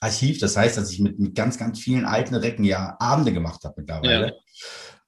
[0.00, 0.38] Archiv.
[0.38, 3.74] Das heißt, dass ich mit, mit ganz, ganz vielen alten Recken ja Abende gemacht habe
[3.78, 4.26] mittlerweile.
[4.28, 4.32] Ja.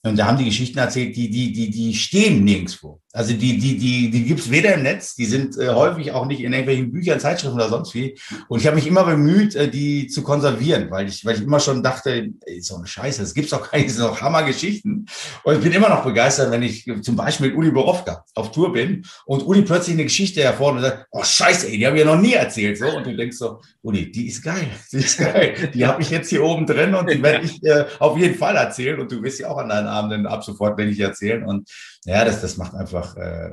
[0.02, 3.00] Und da haben die Geschichten erzählt, die, die, die, die stehen nirgendwo.
[3.18, 6.40] Also die, die, die, die gibt's weder im Netz, die sind äh, häufig auch nicht
[6.40, 8.16] in irgendwelchen Büchern, Zeitschriften oder sonst wie.
[8.46, 11.58] Und ich habe mich immer bemüht, äh, die zu konservieren, weil ich, weil ich immer
[11.58, 15.08] schon dachte, ey, so eine Scheiße, es gibt's doch das sind doch Hammergeschichten.
[15.42, 18.72] Und ich bin immer noch begeistert, wenn ich zum Beispiel mit Uli Borowka auf Tour
[18.72, 22.04] bin und Uli plötzlich eine Geschichte hervor und sagt, oh Scheiße, ey, die habe ich
[22.04, 22.78] ja noch nie erzählt.
[22.78, 25.70] So, und du denkst so, Uli, die ist geil, die ist geil.
[25.74, 28.54] Die habe ich jetzt hier oben drin und die werde ich äh, auf jeden Fall
[28.54, 29.00] erzählen.
[29.00, 31.42] Und du wirst ja auch an deinen Abenden ab sofort, wenn ich erzählen.
[31.42, 31.68] Und
[32.04, 33.50] ja, das, das macht einfach, äh,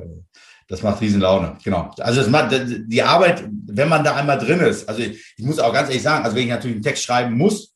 [0.67, 1.57] das macht riesen Laune.
[1.63, 1.91] Genau.
[1.99, 2.55] Also es macht
[2.87, 4.87] die Arbeit, wenn man da einmal drin ist.
[4.87, 7.37] Also ich, ich muss auch ganz ehrlich sagen, also wenn ich natürlich einen Text schreiben
[7.37, 7.75] muss,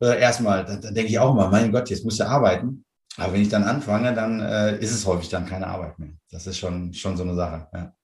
[0.00, 2.84] äh, erstmal, dann, dann denke ich auch immer, mein Gott, jetzt muss ich arbeiten.
[3.16, 6.10] Aber wenn ich dann anfange, dann äh, ist es häufig dann keine Arbeit mehr.
[6.30, 7.68] Das ist schon, schon so eine Sache.
[7.72, 7.94] Ja.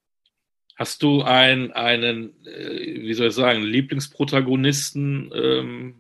[0.77, 6.00] Hast du ein, einen, wie soll ich sagen, Lieblingsprotagonisten, ähm,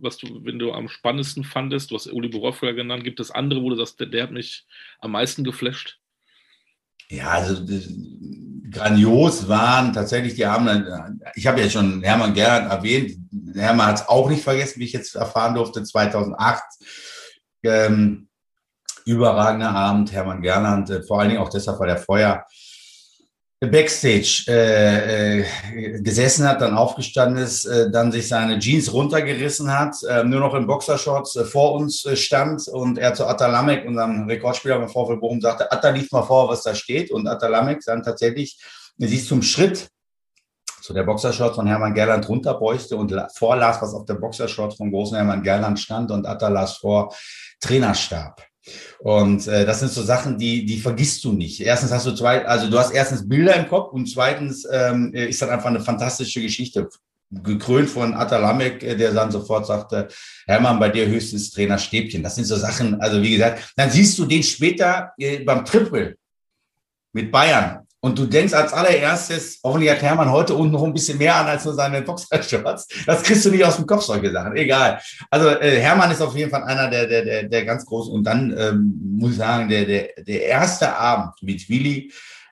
[0.00, 1.90] was du, wenn du am spannendsten fandest?
[1.90, 3.04] Du hast Uli Borowka genannt.
[3.04, 4.66] Gibt es andere, wo du sagst, der, der hat mich
[5.00, 5.98] am meisten geflasht?
[7.08, 7.64] Ja, also
[8.70, 11.16] grandios waren tatsächlich die Abende.
[11.34, 13.18] Ich habe ja schon Hermann Gerhard erwähnt.
[13.54, 16.62] Hermann hat es auch nicht vergessen, wie ich jetzt erfahren durfte, 2008.
[17.64, 18.28] Ähm,
[19.04, 22.46] überragender Abend, Hermann Gerland, äh, vor allen Dingen auch deshalb, weil er vorher
[23.66, 29.96] Backstage äh, äh, gesessen hat, dann aufgestanden ist, äh, dann sich seine Jeans runtergerissen hat,
[30.08, 34.26] äh, nur noch in Boxershorts äh, vor uns äh, stand und er zu Atalamek, unserem
[34.26, 38.02] Rekordspieler beim VfL Bochum, sagte, Atta liest mal vor, was da steht und Atalamek dann
[38.02, 38.58] tatsächlich
[38.96, 39.88] sich zum Schritt
[40.80, 45.16] zu der Boxershorts von Hermann Gerland runterbeugte und vorlas, was auf der Boxershorts von großen
[45.16, 47.14] Hermann Gerland stand und Atta las vor
[47.60, 48.49] Trainerstab.
[48.98, 51.60] Und äh, das sind so Sachen, die, die vergisst du nicht.
[51.60, 55.40] Erstens hast du zwei, also du hast erstens Bilder im Kopf und zweitens ähm, ist
[55.40, 56.88] das einfach eine fantastische Geschichte.
[57.30, 60.08] Gekrönt von Atalamek, äh, der dann sofort sagte,
[60.46, 62.22] Hermann, bei dir höchstens Trainer Stäbchen.
[62.22, 66.16] Das sind so Sachen, also wie gesagt, dann siehst du den später äh, beim Triple
[67.12, 67.86] mit Bayern.
[68.02, 71.46] Und du denkst als allererstes, hoffentlich hat Hermann heute unten noch ein bisschen mehr an
[71.46, 72.88] als nur seine Boxershorts.
[73.04, 74.56] Das kriegst du nicht aus dem Kopf, solche Sachen.
[74.56, 75.00] Egal.
[75.30, 78.12] Also äh, Hermann ist auf jeden Fall einer der, der, der, der ganz großen.
[78.12, 82.10] Und dann ähm, muss ich sagen, der, der, der erste Abend mit Willi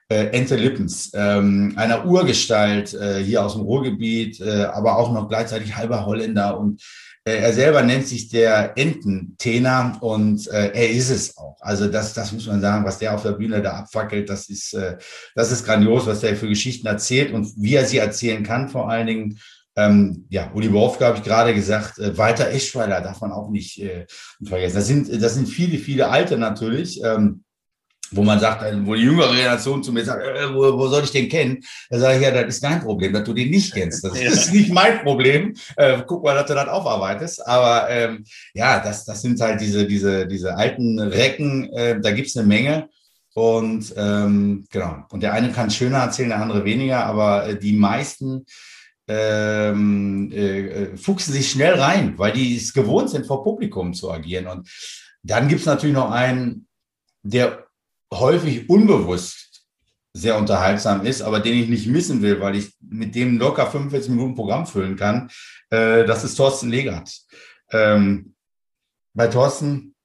[0.09, 5.29] äh, Ente Lippens, ähm, einer Urgestalt äh, hier aus dem Ruhrgebiet, äh, aber auch noch
[5.29, 6.81] gleichzeitig halber Holländer und
[7.37, 11.57] er selber nennt sich der Ententener und äh, er ist es auch.
[11.61, 14.73] Also das, das muss man sagen, was der auf der Bühne da abfackelt, das ist,
[14.73, 14.97] äh,
[15.35, 18.89] das ist grandios, was der für Geschichten erzählt und wie er sie erzählen kann vor
[18.89, 19.39] allen Dingen.
[19.75, 23.81] Ähm, ja, Uli Wolfke habe ich gerade gesagt, äh, Walter Eschweiler darf man auch nicht
[23.81, 24.07] äh,
[24.43, 24.75] vergessen.
[24.75, 27.01] Das sind, das sind viele, viele Alte natürlich.
[27.03, 27.43] Ähm,
[28.11, 31.03] wo man sagt, äh, wo die jüngere Generation zu mir sagt, äh, wo, wo soll
[31.03, 31.59] ich den kennen?
[31.89, 34.03] Da sage ich, ja, das ist dein Problem, dass du den nicht kennst.
[34.03, 35.53] Das ist nicht mein Problem.
[35.75, 37.45] Äh, guck mal, dass du das aufarbeitest.
[37.45, 42.35] Aber ähm, ja, das, das sind halt diese, diese, diese alten Recken, äh, da gibt's
[42.37, 42.89] eine Menge.
[43.35, 45.03] Und ähm, genau.
[45.11, 48.45] Und der eine kann schöner erzählen, der andere weniger, aber äh, die meisten
[49.07, 54.11] ähm, äh, äh fuchsen sich schnell rein, weil die es gewohnt sind, vor Publikum zu
[54.11, 54.47] agieren.
[54.47, 54.67] Und
[55.23, 56.67] dann gibt's natürlich noch einen,
[57.23, 57.68] der
[58.13, 59.65] häufig unbewusst
[60.13, 64.09] sehr unterhaltsam ist, aber den ich nicht missen will, weil ich mit dem locker 45
[64.09, 65.29] Minuten Programm füllen kann,
[65.69, 67.11] äh, das ist Thorsten Legert.
[67.71, 68.33] Ähm,
[69.13, 69.95] bei Thorsten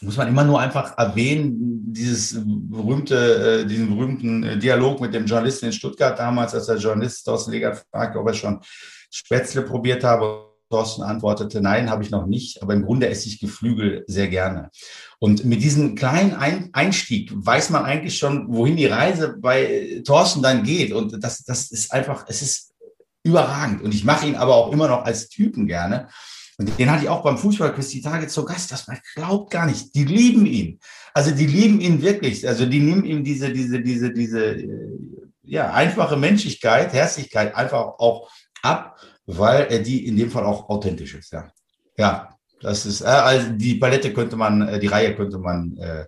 [0.00, 5.26] muss man immer nur einfach erwähnen, dieses berühmte, äh, diesen berühmten äh, Dialog mit dem
[5.26, 8.60] Journalisten in Stuttgart damals, als der Journalist Thorsten Legert fragte, ob er schon
[9.10, 10.46] Spätzle probiert habe.
[10.70, 14.70] Thorsten antwortete, nein, habe ich noch nicht, aber im Grunde esse ich Geflügel sehr gerne.
[15.20, 16.34] Und mit diesem kleinen
[16.72, 20.92] Einstieg weiß man eigentlich schon, wohin die Reise bei Thorsten dann geht.
[20.92, 22.72] Und das, das ist einfach, es ist
[23.24, 23.82] überragend.
[23.82, 26.08] Und ich mache ihn aber auch immer noch als Typen gerne.
[26.56, 28.70] Und den hatte ich auch beim Fußballquiz die Tage zu Gast.
[28.70, 29.94] Das man glaubt gar nicht.
[29.94, 30.78] Die lieben ihn.
[31.14, 32.46] Also die lieben ihn wirklich.
[32.46, 34.68] Also die nehmen ihm diese, diese, diese, diese, äh,
[35.42, 38.30] ja, einfache Menschlichkeit, Herzlichkeit einfach auch
[38.62, 41.32] ab, weil er die in dem Fall auch authentisch ist.
[41.32, 41.50] Ja,
[41.96, 46.04] ja, das ist, äh, also die Palette könnte man, äh, die Reihe könnte man äh,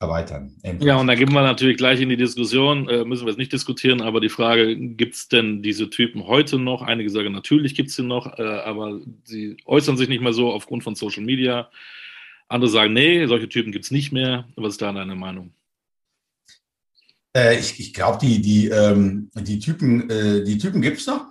[0.00, 0.56] erweitern.
[0.80, 3.52] Ja, und da gehen wir natürlich gleich in die Diskussion, äh, müssen wir jetzt nicht
[3.52, 6.82] diskutieren, aber die Frage, gibt es denn diese Typen heute noch?
[6.82, 10.50] Einige sagen, natürlich gibt es sie noch, äh, aber sie äußern sich nicht mehr so
[10.52, 11.70] aufgrund von Social Media.
[12.48, 14.48] Andere sagen, nee, solche Typen gibt es nicht mehr.
[14.56, 15.52] Was ist da deine Meinung?
[17.36, 21.26] Äh, ich ich glaube, die, die, ähm, die Typen, äh, die Typen gibt es noch.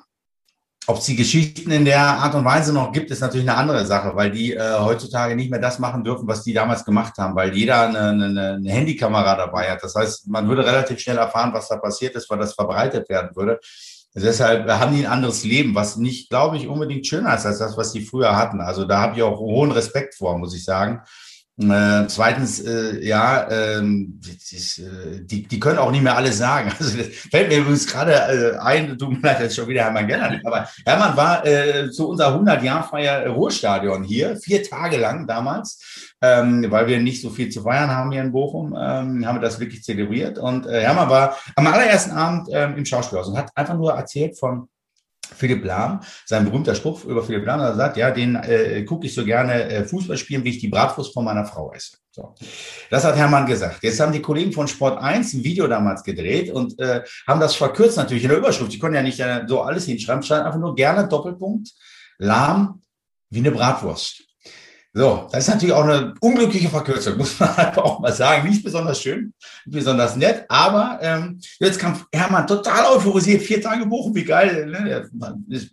[0.89, 3.85] Ob es die Geschichten in der Art und Weise noch gibt, ist natürlich eine andere
[3.85, 7.35] Sache, weil die äh, heutzutage nicht mehr das machen dürfen, was die damals gemacht haben,
[7.35, 9.83] weil jeder eine, eine, eine Handykamera dabei hat.
[9.83, 13.35] Das heißt, man würde relativ schnell erfahren, was da passiert ist, weil das verbreitet werden
[13.35, 13.59] würde.
[14.15, 17.77] Deshalb haben die ein anderes Leben, was nicht, glaube ich, unbedingt schöner ist als das,
[17.77, 18.59] was die früher hatten.
[18.59, 21.03] Also da habe ich auch hohen Respekt vor, muss ich sagen.
[21.59, 26.71] Äh, zweitens, äh, ja, äh, die, die können auch nicht mehr alles sagen.
[26.79, 30.39] Also das fällt mir übrigens gerade äh, ein, du leid, jetzt schon wieder Hermann Gellert,
[30.45, 36.87] aber Hermann war äh, zu unserer 100-Jahr-Feier Ruhrstadion hier, vier Tage lang damals, ähm, weil
[36.87, 39.83] wir nicht so viel zu feiern haben hier in Bochum, ähm, haben wir das wirklich
[39.83, 40.37] zelebriert.
[40.37, 44.37] Und äh, Hermann war am allerersten Abend ähm, im Schauspielhaus und hat einfach nur erzählt
[44.37, 44.69] von
[45.35, 49.13] Philipp Lahm, sein berühmter Spruch über Philipp Lahm, er sagt, ja, den äh, gucke ich
[49.13, 51.97] so gerne äh, Fußball spielen, wie ich die Bratwurst von meiner Frau esse.
[52.11, 52.33] So.
[52.89, 53.83] Das hat Hermann gesagt.
[53.83, 57.55] Jetzt haben die Kollegen von Sport 1 ein Video damals gedreht und äh, haben das
[57.55, 58.73] verkürzt natürlich in der Überschrift.
[58.73, 61.71] Die können ja nicht äh, so alles hinschreiben, stand einfach nur gerne Doppelpunkt,
[62.17, 62.81] Lahm
[63.29, 64.28] wie eine Bratwurst.
[64.91, 68.49] So, das ist natürlich auch eine unglückliche Verkürzung, muss man einfach auch mal sagen.
[68.49, 69.33] Nicht besonders schön,
[69.65, 74.65] nicht besonders nett, aber ähm, jetzt kam Hermann total euphorisiert, vier Tage Bochum, wie geil,
[74.65, 74.89] ne?
[74.89, 75.09] Er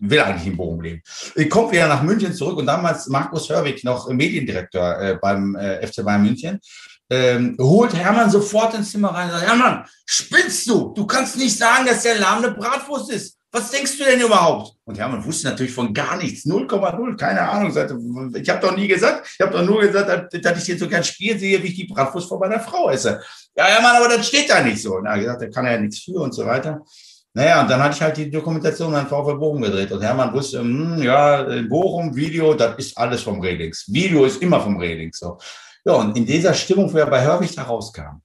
[0.01, 1.03] will eigentlich in Bochum leben.
[1.35, 5.87] Ich komme wieder nach München zurück und damals Markus Hörwig, noch Mediendirektor äh, beim äh,
[5.87, 6.61] FC Bayern München,
[7.11, 10.93] ähm, holt Hermann sofort ins Zimmer rein und sagt, Hermann, spinnst du?
[10.95, 14.73] Du kannst nicht sagen, dass der Lahm eine Bratwurst ist was denkst du denn überhaupt?
[14.85, 17.71] Und Hermann wusste natürlich von gar nichts, 0,0, keine Ahnung.
[18.35, 21.03] Ich habe doch nie gesagt, ich habe doch nur gesagt, dass ich hier so gern
[21.03, 23.21] Spiel sehe, wie ich die Bratwurst von meiner Frau esse.
[23.57, 25.01] Ja, Hermann, aber das steht da nicht so.
[25.03, 26.83] Na, gesagt, da kann er ja nichts für und so weiter.
[27.33, 30.61] Naja, und dann hatte ich halt die Dokumentation an VfL Bochum gedreht und Hermann wusste,
[30.61, 33.85] hm, ja, Bochum, Video, das ist alles vom Redings.
[33.89, 35.19] Video ist immer vom Redings.
[35.19, 35.39] So.
[35.87, 38.21] Ja, und in dieser Stimmung, wo er bei Hörwig da rauskam,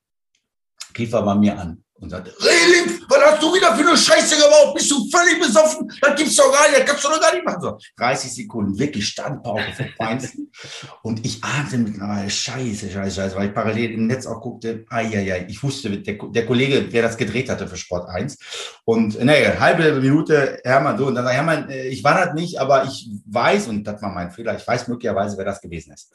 [0.98, 4.36] rief er bei mir an und sagte, Reling, was hast du wieder für eine Scheiße
[4.36, 4.74] gebaut?
[4.74, 5.88] Bist du völlig besoffen?
[6.02, 7.62] Das gibt's doch gar nicht, das kannst du doch gar nicht machen.
[7.62, 10.52] So, 30 Sekunden, wirklich Standpauke vom Feinsten.
[11.04, 15.46] und ich ahnte mittlerweile, scheiße, scheiße, scheiße, weil ich parallel im Netz auch guckte, ai.
[15.48, 18.40] ich wusste, der, der Kollege, der das gedreht hatte für Sport 1.
[18.86, 22.60] Und naja, halbe Minute, Hermann, so, und dann sagt Hermann, äh, ich war das nicht,
[22.60, 26.12] aber ich weiß, und das war mein Fehler, ich weiß möglicherweise, wer das gewesen ist.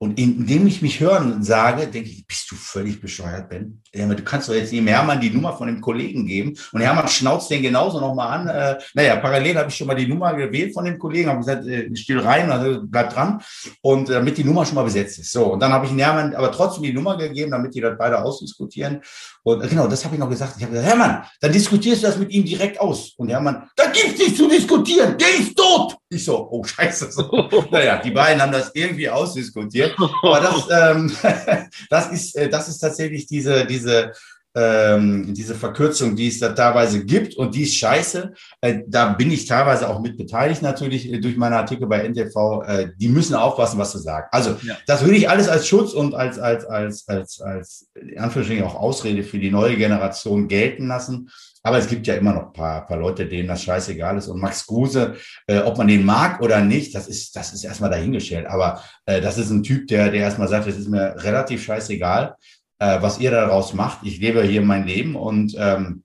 [0.00, 3.82] Und indem ich mich hören sage, denke ich, bist du völlig bescheuert, Ben?
[3.92, 6.56] Du kannst doch jetzt dem Hermann die Nummer von dem Kollegen geben.
[6.72, 8.48] Und Hermann schnauzt den genauso nochmal an.
[8.48, 11.66] Äh, naja, parallel habe ich schon mal die Nummer gewählt von dem Kollegen, habe gesagt,
[11.66, 13.42] äh, still rein, also bleib dran.
[13.82, 15.32] Und äh, damit die Nummer schon mal besetzt ist.
[15.32, 18.22] So, und dann habe ich Hermann aber trotzdem die Nummer gegeben, damit die das beide
[18.22, 19.00] ausdiskutieren.
[19.42, 20.54] Und äh, genau, das habe ich noch gesagt.
[20.58, 23.14] Ich habe gesagt, Hermann, dann diskutierst du das mit ihm direkt aus.
[23.16, 25.96] Und Hermann, da gibt's nichts zu diskutieren, der ist tot.
[26.10, 27.10] Ich so, oh scheiße.
[27.10, 27.48] So.
[27.70, 29.87] naja, die beiden haben das irgendwie ausdiskutiert.
[30.22, 31.12] Aber das, ähm,
[31.90, 34.12] das, ist, äh, das ist tatsächlich diese, diese,
[34.54, 38.32] ähm, diese Verkürzung, die es da teilweise gibt und die ist scheiße.
[38.60, 42.62] Äh, da bin ich teilweise auch mit beteiligt natürlich äh, durch meine Artikel bei NTV.
[42.66, 44.26] Äh, die müssen aufpassen, was sie sagen.
[44.32, 44.76] Also ja.
[44.86, 48.74] das würde ich alles als Schutz und als, als, als, als, als in Anführungsstrichen auch
[48.74, 51.30] Ausrede für die neue Generation gelten lassen.
[51.62, 54.28] Aber es gibt ja immer noch ein paar, paar Leute, denen das scheißegal ist.
[54.28, 57.90] Und Max Kruse, äh, ob man den mag oder nicht, das ist, das ist erstmal
[57.90, 58.46] dahingestellt.
[58.46, 62.36] Aber äh, das ist ein Typ, der, der erstmal sagt, es ist mir relativ scheißegal,
[62.78, 63.98] äh, was ihr daraus macht.
[64.04, 66.04] Ich lebe hier mein Leben und ähm,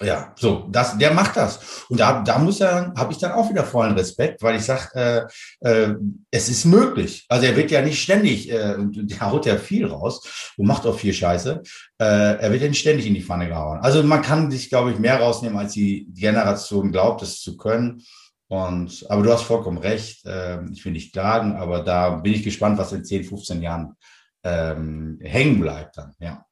[0.00, 0.32] ja.
[0.36, 1.84] So, das, der macht das.
[1.88, 5.28] Und da, da muss er, habe ich dann auch wieder vollen Respekt, weil ich sage,
[5.62, 5.94] äh, äh,
[6.30, 7.26] es ist möglich.
[7.28, 10.98] Also er wird ja nicht ständig, äh, der haut ja viel raus und macht auch
[10.98, 11.62] viel Scheiße.
[11.98, 13.80] Äh, er wird ja nicht ständig in die Pfanne gehauen.
[13.80, 18.02] Also man kann sich, glaube ich, mehr rausnehmen, als die Generation glaubt, es zu können.
[18.48, 20.24] Und, aber du hast vollkommen recht.
[20.26, 23.96] Äh, ich will nicht klagen, aber da bin ich gespannt, was in 10, 15 Jahren
[24.44, 26.44] ähm, hängen bleibt dann, ja.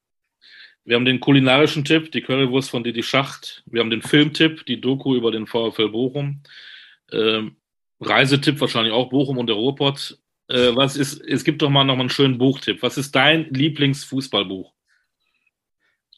[0.85, 3.63] Wir haben den kulinarischen Tipp, die Currywurst von Didi Schacht.
[3.65, 6.41] Wir haben den Filmtipp, die Doku über den VfL Bochum.
[7.11, 7.55] Ähm,
[8.01, 10.17] Reisetipp wahrscheinlich auch Bochum und der Ruhrpott.
[10.49, 12.81] Äh, was ist, es gibt doch mal noch mal einen schönen Buchtipp.
[12.81, 14.73] Was ist dein Lieblingsfußballbuch?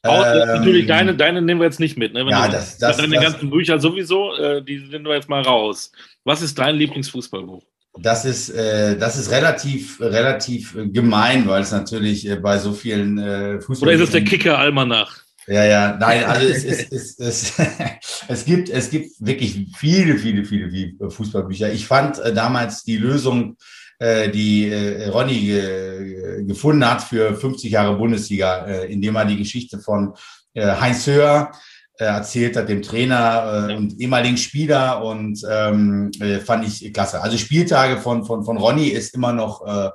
[0.03, 2.13] Ähm, natürlich, deine, deine nehmen wir jetzt nicht mit.
[2.13, 2.25] Ne?
[2.25, 5.41] Wenn ja, das, das, deine das, ganzen Bücher sowieso, äh, die nehmen wir jetzt mal
[5.41, 5.91] raus.
[6.23, 7.63] Was ist dein Lieblingsfußballbuch?
[7.97, 13.17] Das ist, äh, das ist relativ, relativ gemein, weil es natürlich äh, bei so vielen
[13.17, 13.89] äh, Fußball.
[13.89, 15.25] Oder ist es der Kicker-Almanach?
[15.47, 17.53] Ja, ja, nein, also es, es, es, es,
[18.27, 21.71] es, gibt, es gibt wirklich viele, viele, viele, viele Fußballbücher.
[21.71, 23.55] Ich fand äh, damals die Lösung,
[23.99, 29.37] äh, die äh, Ronny äh, gefunden hat für 50 Jahre Bundesliga, äh, indem er die
[29.37, 30.15] Geschichte von
[30.53, 31.51] äh, Heinz Höher
[31.97, 37.21] äh, erzählt hat, dem Trainer äh, und ehemaligen Spieler und ähm, äh, fand ich klasse.
[37.21, 39.89] Also Spieltage von, von, von Ronny ist immer noch äh,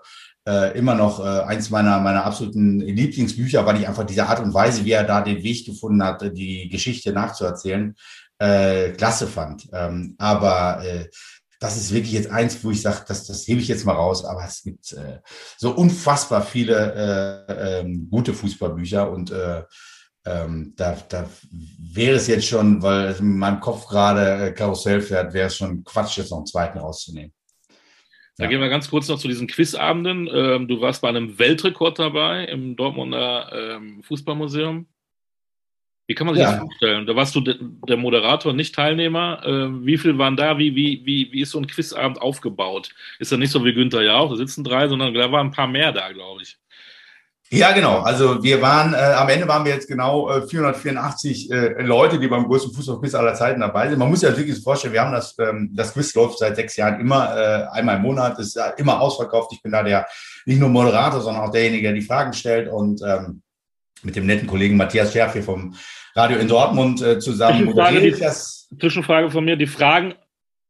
[0.48, 4.55] äh, immer noch äh, eins meiner, meiner absoluten Lieblingsbücher, weil ich einfach diese Art und
[4.55, 7.94] Weise, wie er da den Weg gefunden hat, die Geschichte nachzuerzählen,
[8.38, 9.68] äh, klasse fand.
[9.72, 11.09] Ähm, aber äh,
[11.61, 14.24] das ist wirklich jetzt eins, wo ich sage, das, das hebe ich jetzt mal raus.
[14.24, 15.18] Aber es gibt äh,
[15.59, 19.64] so unfassbar viele äh, äh, gute Fußballbücher und äh,
[20.27, 21.29] ähm, da, da
[21.79, 25.83] wäre es jetzt schon, weil in meinem Kopf gerade äh, Karussell fährt, wäre es schon
[25.85, 27.33] Quatsch, jetzt noch einen zweiten rauszunehmen.
[28.37, 28.51] Da ja.
[28.51, 30.29] gehen wir ganz kurz noch zu diesen Quizabenden.
[30.33, 34.87] Ähm, du warst bei einem Weltrekord dabei im Dortmunder ähm, Fußballmuseum.
[36.07, 36.53] Wie kann man sich ja.
[36.53, 37.07] das vorstellen?
[37.07, 39.43] Da warst du der Moderator, nicht Teilnehmer.
[39.45, 40.59] Ähm, wie viel waren da?
[40.59, 42.91] Wie, wie, wie, wie ist so ein Quizabend aufgebaut?
[43.18, 45.68] Ist ja nicht so wie Günther Jauch, da sitzen drei, sondern da waren ein paar
[45.68, 46.59] mehr da, glaube ich.
[47.53, 47.98] Ja, genau.
[48.01, 52.28] Also wir waren, äh, am Ende waren wir jetzt genau äh, 484 äh, Leute, die
[52.28, 53.98] beim größten Fußballquiz aller Zeiten dabei sind.
[53.98, 56.76] Man muss sich das wirklich vorstellen, wir haben das, ähm, das Quiz läuft seit sechs
[56.76, 59.53] Jahren immer äh, einmal im Monat, ist immer ausverkauft.
[59.53, 60.07] Ich bin da der
[60.46, 63.42] nicht nur Moderator, sondern auch derjenige, der die Fragen stellt und ähm,
[64.03, 65.74] mit dem netten Kollegen Matthias Scherf hier vom
[66.14, 68.68] Radio in Dortmund äh, zusammen moderiere ich das.
[68.78, 70.14] Zwischenfrage von mir, die Fragen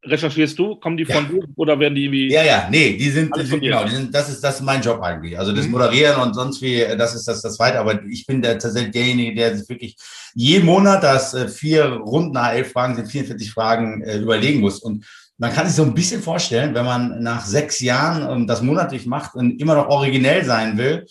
[0.03, 0.76] recherchierst du?
[0.76, 1.30] Kommen die von ja.
[1.30, 2.32] dir oder werden die irgendwie.
[2.32, 4.80] Ja, ja, nee, die sind, die sind genau, die sind, das ist, das ist mein
[4.80, 5.38] Job eigentlich.
[5.38, 5.72] Also das mhm.
[5.72, 7.78] Moderieren und sonst wie, das ist das, das Zweite.
[7.78, 9.96] Aber ich bin der, tatsächlich derjenige, der sich wirklich
[10.34, 14.78] jeden Monat, das äh, vier Runden nach elf Fragen sind 44 Fragen äh, überlegen muss.
[14.78, 15.05] Und
[15.38, 19.07] man kann sich so ein bisschen vorstellen, wenn man nach sechs Jahren und das monatlich
[19.07, 21.07] macht und immer noch originell sein will,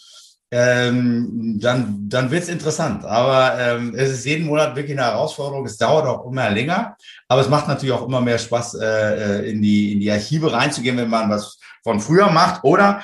[0.52, 3.06] ähm, dann, dann wird's interessant.
[3.06, 5.66] Aber ähm, es ist jeden Monat wirklich eine Herausforderung.
[5.66, 6.97] Es dauert auch immer länger,
[7.28, 10.52] aber es macht natürlich auch immer mehr Spaß, äh, äh in, die, in die Archive
[10.52, 12.64] reinzugehen, wenn man was von früher macht.
[12.64, 13.04] Oder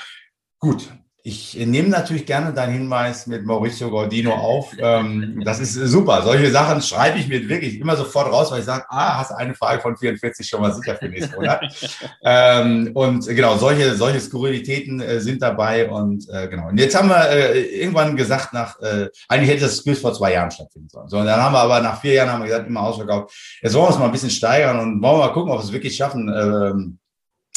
[0.60, 0.90] gut,
[1.28, 4.72] ich nehme natürlich gerne deinen Hinweis mit Mauricio Gaudino auf.
[4.78, 6.22] Ähm, das ist super.
[6.22, 9.56] Solche Sachen schreibe ich mir wirklich immer sofort raus, weil ich sage, ah, hast eine
[9.56, 11.64] Frage von 44 schon mal sicher für nächsten Monat.
[12.24, 15.90] ähm, und genau, solche, solche Skurrilitäten äh, sind dabei.
[15.90, 16.68] Und äh, genau.
[16.68, 20.34] Und jetzt haben wir äh, irgendwann gesagt, nach, äh, eigentlich hätte das Quiz vor zwei
[20.34, 21.10] Jahren stattfinden sollen.
[21.10, 23.34] So, und dann haben wir aber nach vier Jahren haben wir gesagt, immer ausverkauft.
[23.64, 25.64] Jetzt wollen wir uns mal ein bisschen steigern und wollen wir mal gucken, ob wir
[25.64, 27.00] es wirklich schaffen.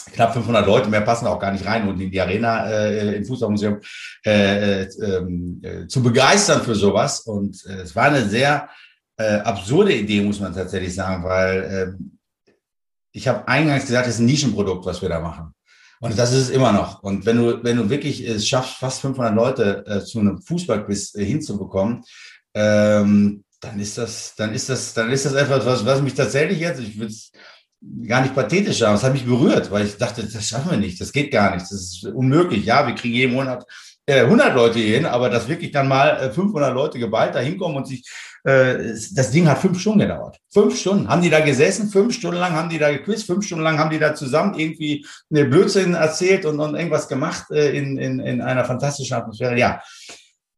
[0.06, 3.16] Ähm, knapp 500 Leute, mehr passen auch gar nicht rein und in die Arena äh,
[3.16, 3.80] im Fußballmuseum
[4.24, 7.20] äh, äh, ähm, äh, zu begeistern für sowas.
[7.20, 8.68] Und äh, es war eine sehr
[9.16, 12.52] äh, absurde Idee, muss man tatsächlich sagen, weil äh,
[13.12, 15.54] ich habe eingangs gesagt, es ist ein Nischenprodukt, was wir da machen.
[16.00, 17.02] Und das ist es immer noch.
[17.02, 22.04] Und wenn du, wenn du wirklich es schaffst, fast 500 Leute zu einem Fußballquiz hinzubekommen,
[22.54, 26.60] ähm, dann ist das, dann ist das, dann ist das etwas, was, was mich tatsächlich
[26.60, 27.12] jetzt, ich würde
[28.06, 31.00] gar nicht pathetisch aber es hat mich berührt, weil ich dachte, das schaffen wir nicht,
[31.00, 32.64] das geht gar nicht, das ist unmöglich.
[32.64, 33.64] Ja, wir kriegen jeden Monat
[34.08, 37.76] äh, 100 Leute hin, aber dass wirklich dann mal äh, 500 Leute geballt da hinkommen
[37.76, 38.08] und sich,
[38.44, 40.38] äh, das Ding hat fünf Stunden gedauert.
[40.52, 43.64] Fünf Stunden haben die da gesessen, fünf Stunden lang haben die da gequizt, fünf Stunden
[43.64, 47.98] lang haben die da zusammen irgendwie eine Blödsinn erzählt und, und irgendwas gemacht äh, in,
[47.98, 49.58] in, in einer fantastischen Atmosphäre.
[49.58, 49.82] Ja,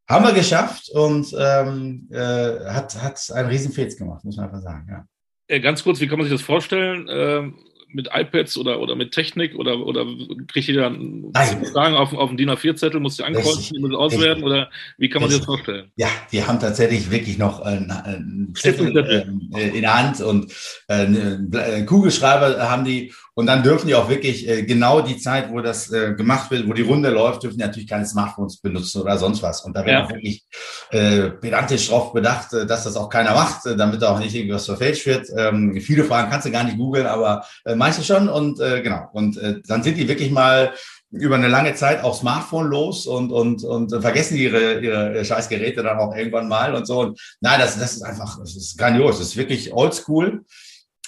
[0.08, 4.62] haben wir geschafft und ähm, äh, hat, hat einen riesen Fets gemacht, muss man einfach
[4.62, 5.04] sagen, ja.
[5.50, 7.08] Äh, ganz kurz, wie kann man sich das vorstellen?
[7.08, 7.50] Äh,
[7.92, 10.06] mit iPads oder, oder mit Technik oder, oder
[10.46, 11.32] kriegt ihr dann
[11.72, 15.20] Fragen auf, auf dem DIN A4-Zettel, muss die ankreuzen, die muss auswerten oder wie kann
[15.20, 15.90] man sich das vorstellen?
[15.96, 20.54] Ja, wir haben tatsächlich wirklich noch einen, einen Zettel äh, in der Hand und
[20.86, 25.62] einen Kugelschreiber haben die Und dann dürfen die auch wirklich äh, genau die Zeit, wo
[25.62, 29.16] das äh, gemacht wird, wo die Runde läuft, dürfen die natürlich keine Smartphones benutzen oder
[29.16, 29.62] sonst was.
[29.64, 30.04] Und da werden ja.
[30.04, 30.44] auch wirklich
[30.90, 34.66] äh, pedantisch drauf bedacht, äh, dass das auch keiner macht, äh, damit auch nicht irgendwas
[34.66, 35.26] verfälscht wird.
[35.34, 38.28] Ähm, viele Fragen kannst du gar nicht googeln, aber äh, manche schon.
[38.28, 39.08] Und äh, genau.
[39.14, 40.74] Und äh, dann sind die wirklich mal
[41.10, 45.98] über eine lange Zeit auch Smartphone los und, und, und vergessen ihre, ihre Scheißgeräte dann
[45.98, 47.00] auch irgendwann mal und so.
[47.00, 49.16] Und nein, das, das ist einfach, das ist grandios.
[49.16, 50.44] Das ist wirklich oldschool.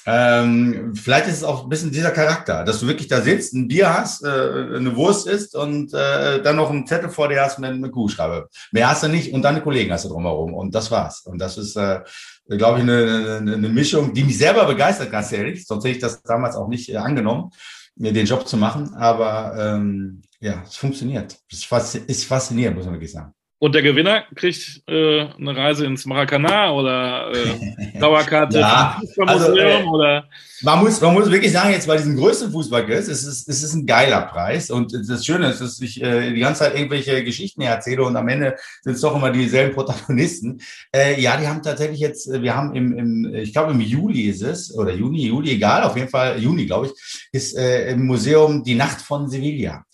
[0.04, 3.68] Ähm, vielleicht ist es auch ein bisschen dieser Charakter, dass du wirklich da sitzt, ein
[3.68, 7.58] Bier hast, äh, eine Wurst isst und äh, dann noch einen Zettel vor dir hast
[7.58, 8.48] mit einem Kuhschreibe.
[8.72, 11.20] Mehr hast du nicht und deine Kollegen hast du drumherum und das war's.
[11.20, 12.00] Und das ist, äh,
[12.48, 15.66] glaube ich, eine, eine, eine Mischung, die mich selber begeistert, ganz ehrlich.
[15.66, 17.50] Sonst hätte ich das damals auch nicht äh, angenommen
[17.96, 18.94] mir den Job zu machen.
[18.94, 21.36] Aber ähm, ja, es funktioniert.
[21.50, 21.66] Es
[22.06, 23.34] ist faszinierend, muss man wirklich sagen.
[23.62, 29.84] Und der Gewinner kriegt äh, eine Reise ins Maracanã oder äh, Dauerkarte ja, also, äh,
[29.84, 30.28] oder.
[30.62, 33.74] Man muss, man muss wirklich sagen, jetzt bei diesem größten Fußballquiz, es ist, es ist
[33.74, 34.68] ein geiler Preis.
[34.68, 38.26] Und das Schöne ist, dass ich äh, die ganze Zeit irgendwelche Geschichten erzähle und am
[38.26, 40.60] Ende sind es doch immer dieselben Protagonisten.
[40.92, 44.22] Äh, ja, die haben tatsächlich jetzt, äh, wir haben im, im ich glaube im Juli
[44.22, 48.06] ist es, oder Juni, Juli, egal, auf jeden Fall Juni, glaube ich, ist äh, im
[48.06, 49.84] Museum die Nacht von Sevilla.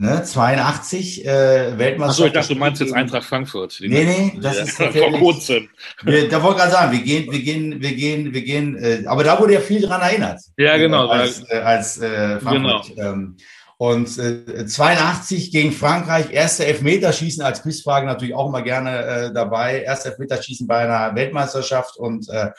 [0.00, 2.00] Äh, Ne, 82 äh, Weltmeisterschaft.
[2.10, 3.78] Achso, ich dachte, du meinst jetzt Eintracht Frankfurt.
[3.80, 5.68] Nee, nee, das ja, ist vor kurzem.
[6.04, 9.02] Wir, da wollte ich gerade sagen, wir gehen, wir gehen, wir gehen, wir gehen, äh,
[9.06, 10.40] aber da wurde ja viel dran erinnert.
[10.56, 11.08] Ja, genau.
[11.08, 12.94] Als, äh, als äh, Frankfurt.
[12.94, 13.12] Genau.
[13.12, 13.36] Ähm,
[13.76, 19.82] und äh, 82 gegen Frankreich, erste Elfmeterschießen als Quizfrage natürlich auch immer gerne äh, dabei.
[19.82, 22.50] Erste Elfmeterschießen bei einer Weltmeisterschaft und äh,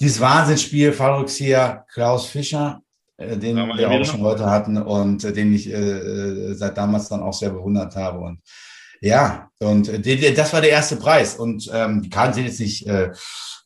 [0.00, 2.82] dieses Wahnsinnsspiel, Fallrückzieher Klaus Fischer,
[3.24, 7.22] äh, den wir auch schon heute hatten und äh, den ich äh, seit damals dann
[7.22, 8.18] auch sehr bewundert habe.
[8.18, 8.40] Und
[9.00, 11.36] ja, und äh, das war der erste Preis.
[11.36, 13.10] Und ähm, die Karten sind jetzt nicht äh,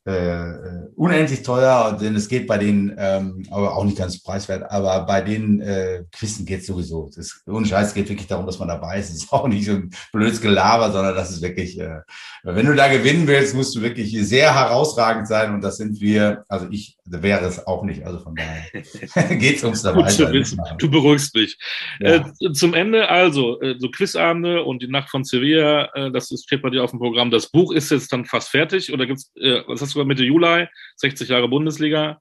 [0.04, 5.04] äh, unendlich teuer, denn es geht bei den, ähm, aber auch nicht ganz preiswert, aber
[5.06, 7.10] bei den äh, Quizzen geht es sowieso.
[7.14, 9.10] Das, ohne Scheiß geht wirklich darum, dass man dabei ist.
[9.10, 12.00] Es ist auch nicht so ein blödes Gelaber, sondern das ist wirklich, äh,
[12.42, 16.44] wenn du da gewinnen willst, musst du wirklich sehr herausragend sein und das sind wir,
[16.48, 18.64] also ich wäre es auch nicht, also von daher
[19.36, 20.46] geht es ums dabei sein.
[20.78, 21.58] Du beruhigst mich.
[22.00, 22.24] Ja.
[22.40, 26.44] Äh, zum Ende also, äh, so Quizabende und die Nacht von Sevilla, äh, das ist,
[26.44, 27.30] steht bei dir auf dem Programm.
[27.30, 30.66] Das Buch ist jetzt dann fast fertig oder gibt's, äh, was hast du Mitte Juli,
[30.96, 32.20] 60 Jahre Bundesliga,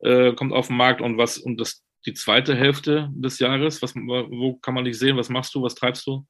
[0.00, 3.94] äh, kommt auf den Markt und was, und das, die zweite Hälfte des Jahres, was,
[3.94, 5.16] wo kann man dich sehen?
[5.16, 5.62] Was machst du?
[5.62, 6.24] Was treibst du?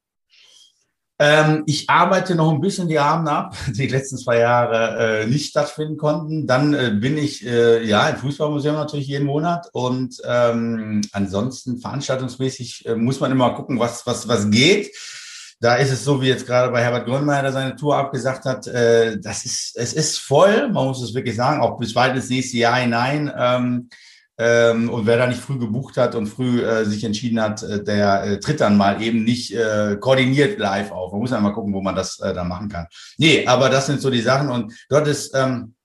[1.23, 5.51] Ähm, ich arbeite noch ein bisschen die Abende ab, die letzten zwei Jahre äh, nicht
[5.51, 6.47] stattfinden konnten.
[6.47, 12.87] Dann äh, bin ich äh, ja im Fußballmuseum natürlich jeden Monat und ähm, ansonsten veranstaltungsmäßig
[12.87, 14.89] äh, muss man immer gucken, was was was geht.
[15.61, 18.65] Da ist es so, wie jetzt gerade bei Herbert Grönemeyer, der seine Tour abgesagt hat,
[18.65, 22.29] äh, das ist, es ist voll, man muss es wirklich sagen, auch bis weit ins
[22.29, 23.31] nächste Jahr hinein.
[23.37, 23.89] Ähm,
[24.39, 27.83] ähm, und wer da nicht früh gebucht hat und früh äh, sich entschieden hat, äh,
[27.83, 31.11] der äh, tritt dann mal eben nicht äh, koordiniert live auf.
[31.11, 32.87] Man muss ja mal gucken, wo man das äh, dann machen kann.
[33.17, 34.49] Nee, aber das sind so die Sachen.
[34.49, 35.75] Und dort ist ähm,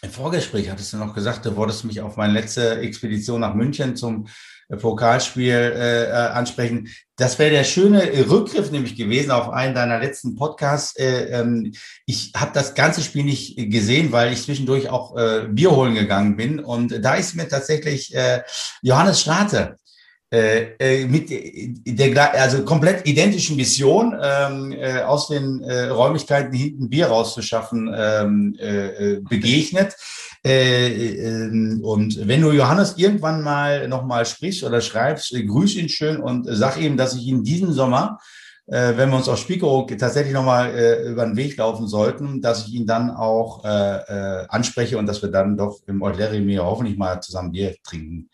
[0.00, 3.96] im Vorgespräch hattest du noch gesagt, du wolltest mich auf meine letzte Expedition nach München
[3.96, 4.28] zum
[4.76, 6.88] Pokalspiel äh, äh, ansprechen.
[7.16, 10.96] Das wäre der schöne Rückgriff nämlich gewesen auf einen deiner letzten Podcasts.
[10.96, 11.72] Äh, ähm,
[12.06, 16.36] ich habe das ganze Spiel nicht gesehen, weil ich zwischendurch auch äh, Bier holen gegangen
[16.36, 16.60] bin.
[16.60, 18.42] Und da ist mir tatsächlich äh,
[18.82, 19.76] Johannes Strate
[20.30, 26.90] äh, äh, mit der also komplett identischen Mission ähm, äh, aus den äh, Räumlichkeiten hinten
[26.90, 29.96] Bier rauszuschaffen ähm, äh, äh begegnet.
[30.48, 35.88] Äh, äh, und wenn du Johannes irgendwann mal nochmal sprichst oder schreibst, äh, grüß ihn
[35.88, 38.18] schön und sag ihm, dass ich ihn diesen Sommer,
[38.66, 42.66] äh, wenn wir uns auf Spiekerow tatsächlich nochmal äh, über den Weg laufen sollten, dass
[42.66, 46.64] ich ihn dann auch äh, äh, anspreche und dass wir dann doch im Eutleri mir
[46.64, 48.30] hoffentlich mal zusammen Bier trinken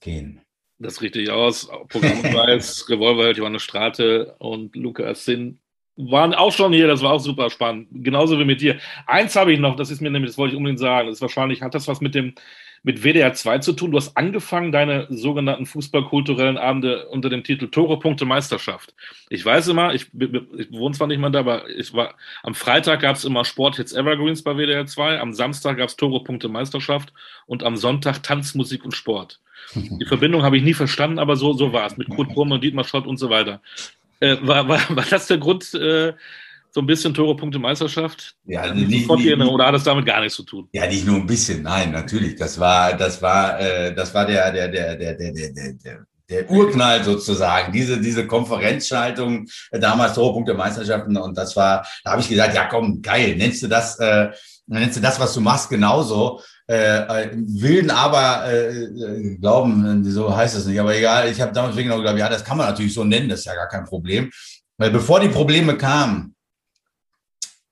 [0.00, 0.40] gehen.
[0.78, 1.68] Das richtig aus.
[1.88, 5.60] Programmpreis, Revolver, Johannes Strate und Lukas Sinn
[5.96, 7.88] waren auch schon hier, das war auch super spannend.
[7.92, 8.78] Genauso wie mit dir.
[9.06, 11.22] Eins habe ich noch, das ist mir nämlich, das wollte ich unbedingt sagen, das ist
[11.22, 12.34] wahrscheinlich, hat das was mit dem,
[12.82, 13.92] mit WDR 2 zu tun.
[13.92, 18.94] Du hast angefangen, deine sogenannten fußballkulturellen Abende unter dem Titel Tore, Punkte, Meisterschaft.
[19.30, 23.00] Ich weiß immer, ich, ich wohne zwar nicht mal da, aber ich war, am Freitag
[23.00, 26.48] gab es immer Sport Hits Evergreens bei WDR 2, am Samstag gab es Tore, Punkte,
[26.48, 27.12] Meisterschaft
[27.46, 29.40] und am Sonntag Tanz, Musik und Sport.
[29.74, 32.62] Die Verbindung habe ich nie verstanden, aber so, so war es mit Kurt Brumm und
[32.62, 33.62] Dietmar Schott und so weiter.
[34.24, 36.12] Äh, war, war, war das der Grund, äh,
[36.70, 38.34] so ein bisschen Tore, Punkte, Meisterschaft?
[38.46, 40.68] Ja, also nicht, nicht, oder hat das damit gar nichts zu tun?
[40.72, 42.34] Ja, nicht nur ein bisschen, nein, natürlich.
[42.34, 46.50] Das war, das war, äh, das war der, der, der, der, der, der, der, der
[46.50, 52.22] Urknall sozusagen, diese, diese Konferenzschaltung, äh, damals Tore, Punkte, Meisterschaften und das war, da habe
[52.22, 54.30] ich gesagt, ja komm, geil, nennst du das äh,
[54.66, 56.40] dann nennst du das, was du machst, genauso.
[56.66, 60.80] Äh, wilden aber äh, äh, glauben, so heißt es nicht.
[60.80, 63.40] Aber egal, ich habe damals genau geglaubt, ja, das kann man natürlich so nennen, das
[63.40, 64.30] ist ja gar kein Problem.
[64.78, 66.34] Weil bevor die Probleme kamen,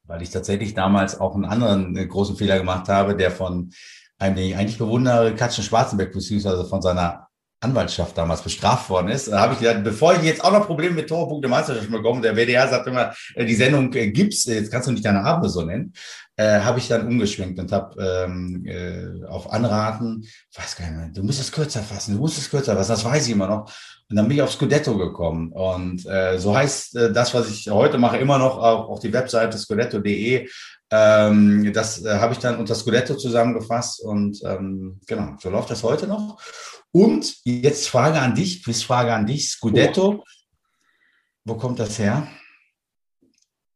[0.04, 3.72] weil ich tatsächlich damals auch einen anderen äh, großen Fehler gemacht habe, der von
[4.18, 7.28] einem, den ich eigentlich bewundere, Katschen Schwarzenberg, beziehungsweise von seiner
[7.62, 10.96] Anwaltschaft damals bestraft worden ist, da habe ich gesagt, bevor ich jetzt auch noch Probleme
[10.96, 14.88] mit Tore, Meisterschaft bekomme, der WDR sagt immer, äh, die Sendung äh, gibt's, jetzt kannst
[14.88, 15.92] du nicht deine Abende so nennen,
[16.36, 21.08] äh, habe ich dann umgeschwenkt und habe ähm, äh, auf Anraten, weiß gar nicht mehr,
[21.08, 23.72] du musst es kürzer fassen, du musst es kürzer fassen, das weiß ich immer noch.
[24.08, 25.52] Und dann bin ich auf Scudetto gekommen.
[25.52, 29.12] Und äh, so heißt äh, das, was ich heute mache, immer noch auch auf die
[29.12, 30.48] Webseite scudetto.de.
[30.90, 35.82] Ähm, das äh, habe ich dann unter Scudetto zusammengefasst und ähm, genau, so läuft das
[35.82, 36.38] heute noch.
[36.90, 40.24] Und jetzt Frage an dich, Quizfrage an dich, Scudetto.
[41.44, 42.28] Wo kommt das her?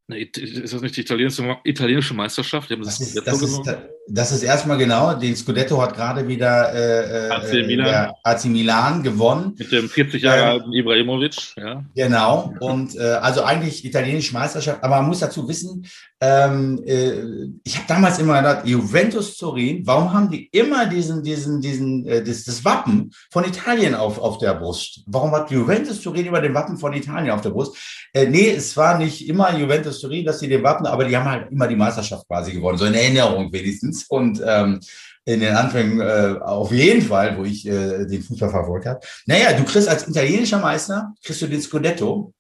[0.08, 2.70] Ist das nicht die italienische, italienische Meisterschaft?
[2.70, 3.60] Das, ist, das, ist,
[4.06, 5.14] das, ist, erstmal genau.
[5.14, 8.12] Den Scudetto hat gerade wieder äh, äh AC, Milan.
[8.22, 9.56] AC Milan gewonnen.
[9.58, 11.56] Mit dem 40 Jahre ähm, alten Ibrahimovic.
[11.56, 11.84] Ja.
[11.96, 12.54] Genau.
[12.60, 14.84] Und äh, also eigentlich italienische Meisterschaft.
[14.84, 15.84] Aber man muss dazu wissen,
[16.20, 21.60] ähm, äh, ich habe damals immer gedacht, Juventus Turin, warum haben die immer diesen, diesen,
[21.60, 25.02] diesen, äh, das, das Wappen von Italien auf, auf der Brust?
[25.06, 27.76] Warum hat Juventus Turin immer den Wappen von Italien auf der Brust?
[28.14, 31.28] Äh, nee, es war nicht immer Juventus Turin, dass sie den Wappen, aber die haben
[31.28, 34.06] halt immer die Meisterschaft quasi gewonnen, so in Erinnerung wenigstens.
[34.08, 34.80] Und ähm,
[35.26, 39.00] in den Anfängen äh, auf jeden Fall, wo ich äh, den Fußball verfolgt habe.
[39.26, 42.32] Naja, du kriegst als italienischer Meister, kriegst du den Scudetto,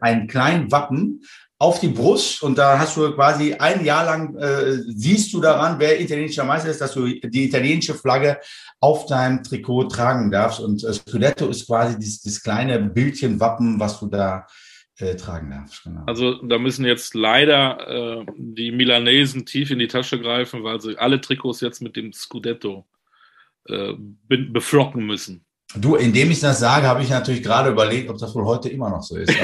[0.00, 1.22] einen kleinen Wappen
[1.62, 5.78] auf die Brust und da hast du quasi ein Jahr lang, äh, siehst du daran,
[5.78, 8.40] wer italienischer Meister ist, dass du die italienische Flagge
[8.80, 10.58] auf deinem Trikot tragen darfst.
[10.58, 14.44] Und äh, Scudetto ist quasi dieses, dieses kleine Bildchen, Wappen, was du da
[14.98, 15.84] äh, tragen darfst.
[15.84, 16.02] Genau.
[16.04, 20.98] Also da müssen jetzt leider äh, die Milanesen tief in die Tasche greifen, weil sie
[20.98, 22.88] alle Trikots jetzt mit dem Scudetto
[23.68, 23.92] äh,
[24.26, 25.44] beflocken müssen.
[25.74, 28.90] Du, indem ich das sage, habe ich natürlich gerade überlegt, ob das wohl heute immer
[28.90, 29.32] noch so ist.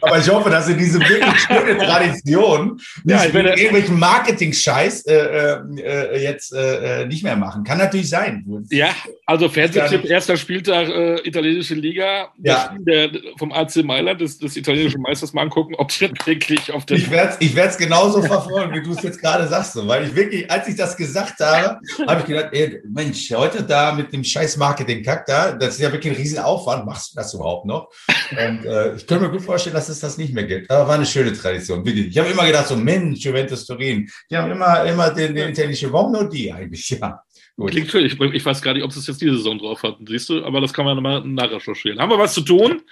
[0.00, 5.58] Aber ich hoffe, dass sie diese wirklich schöne Tradition ja, nicht mit irgendwelchen Marketing-Scheiß äh,
[5.76, 7.64] äh, jetzt äh, nicht mehr machen.
[7.64, 8.44] Kann natürlich sein.
[8.70, 8.90] Ja,
[9.26, 12.28] also Fernsehtipp, erster Spieltag äh, italienische Liga.
[12.42, 12.76] Ja.
[12.78, 16.96] Der, vom AC Mailand, des, des italienischen Meisters, mal angucken, ob die wirklich auf der...
[16.96, 19.74] Ich werde es genauso verfolgen, wie du es jetzt gerade sagst.
[19.74, 23.92] Weil ich wirklich, als ich das gesagt habe, habe ich gedacht, ey, Mensch, heute da
[23.92, 25.52] mit dem Scheiß scheiß Marketing-Kack da.
[25.52, 26.86] Das ist ja wirklich ein Riesenaufwand.
[26.86, 27.90] Machst du das überhaupt noch?
[28.30, 30.70] Und äh, ich könnte mir gut vorstellen, dass es das nicht mehr gibt.
[30.70, 31.86] Aber war eine schöne Tradition.
[31.86, 34.08] Ich habe immer gedacht, so Mensch, Juventus Turin.
[34.30, 36.88] Die haben immer, immer den, den italienischen, warum nur die eigentlich?
[36.90, 37.22] Ja.
[37.56, 37.70] Gut.
[37.70, 38.04] Klingt schön.
[38.04, 39.96] Ich, ich, weiß gar nicht, ob es jetzt diese Saison drauf hat.
[40.06, 42.00] Siehst du, aber das kann man mal nachrecherchieren.
[42.00, 42.82] Haben wir was zu tun?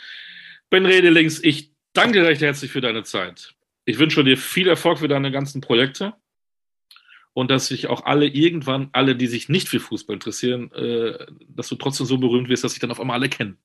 [0.70, 3.54] Ben Redelings, ich danke recht herzlich für deine Zeit.
[3.84, 6.14] Ich wünsche dir viel Erfolg für deine ganzen Projekte
[7.34, 11.68] und dass sich auch alle irgendwann, alle, die sich nicht für Fußball interessieren, äh, dass
[11.68, 13.58] du trotzdem so berühmt wirst, dass sich dann auf einmal alle kennen.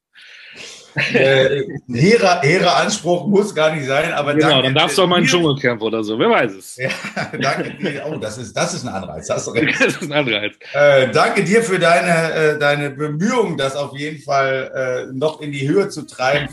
[1.13, 1.63] Äh,
[1.93, 5.17] hehrer, hehrer Anspruch muss gar nicht sein, aber genau, danke, dann darfst du auch mal
[5.17, 6.75] einen Dschungelcamp oder so, wer weiß es.
[6.77, 6.89] Ja,
[7.39, 8.03] danke dir.
[8.07, 9.27] Oh, das ist, das ist ein Anreiz.
[9.37, 10.55] Das ist ein Anreiz.
[10.73, 14.71] Äh, danke dir für deine, äh, deine Bemühungen, das auf jeden Fall
[15.11, 16.49] äh, noch in die Höhe zu treiben,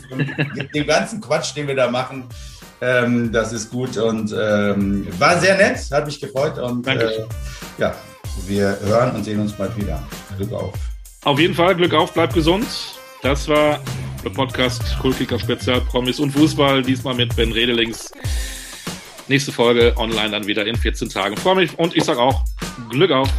[0.73, 2.29] den ganzen Quatsch, den wir da machen.
[2.81, 7.25] Ähm, das ist gut und ähm, war sehr nett, hat mich gefreut und äh,
[7.77, 7.95] ja,
[8.47, 10.03] wir hören und sehen uns bald wieder.
[10.37, 10.73] Glück auf.
[11.23, 12.67] Auf jeden Fall, Glück auf, bleibt gesund.
[13.21, 13.79] Das war
[14.23, 18.11] der Podcast Kultkicker Spezial Promis und Fußball, diesmal mit Ben Redelings.
[19.27, 21.37] Nächste Folge online dann wieder in 14 Tagen.
[21.37, 22.43] Freue mich und ich sage auch
[22.89, 23.29] Glück auf.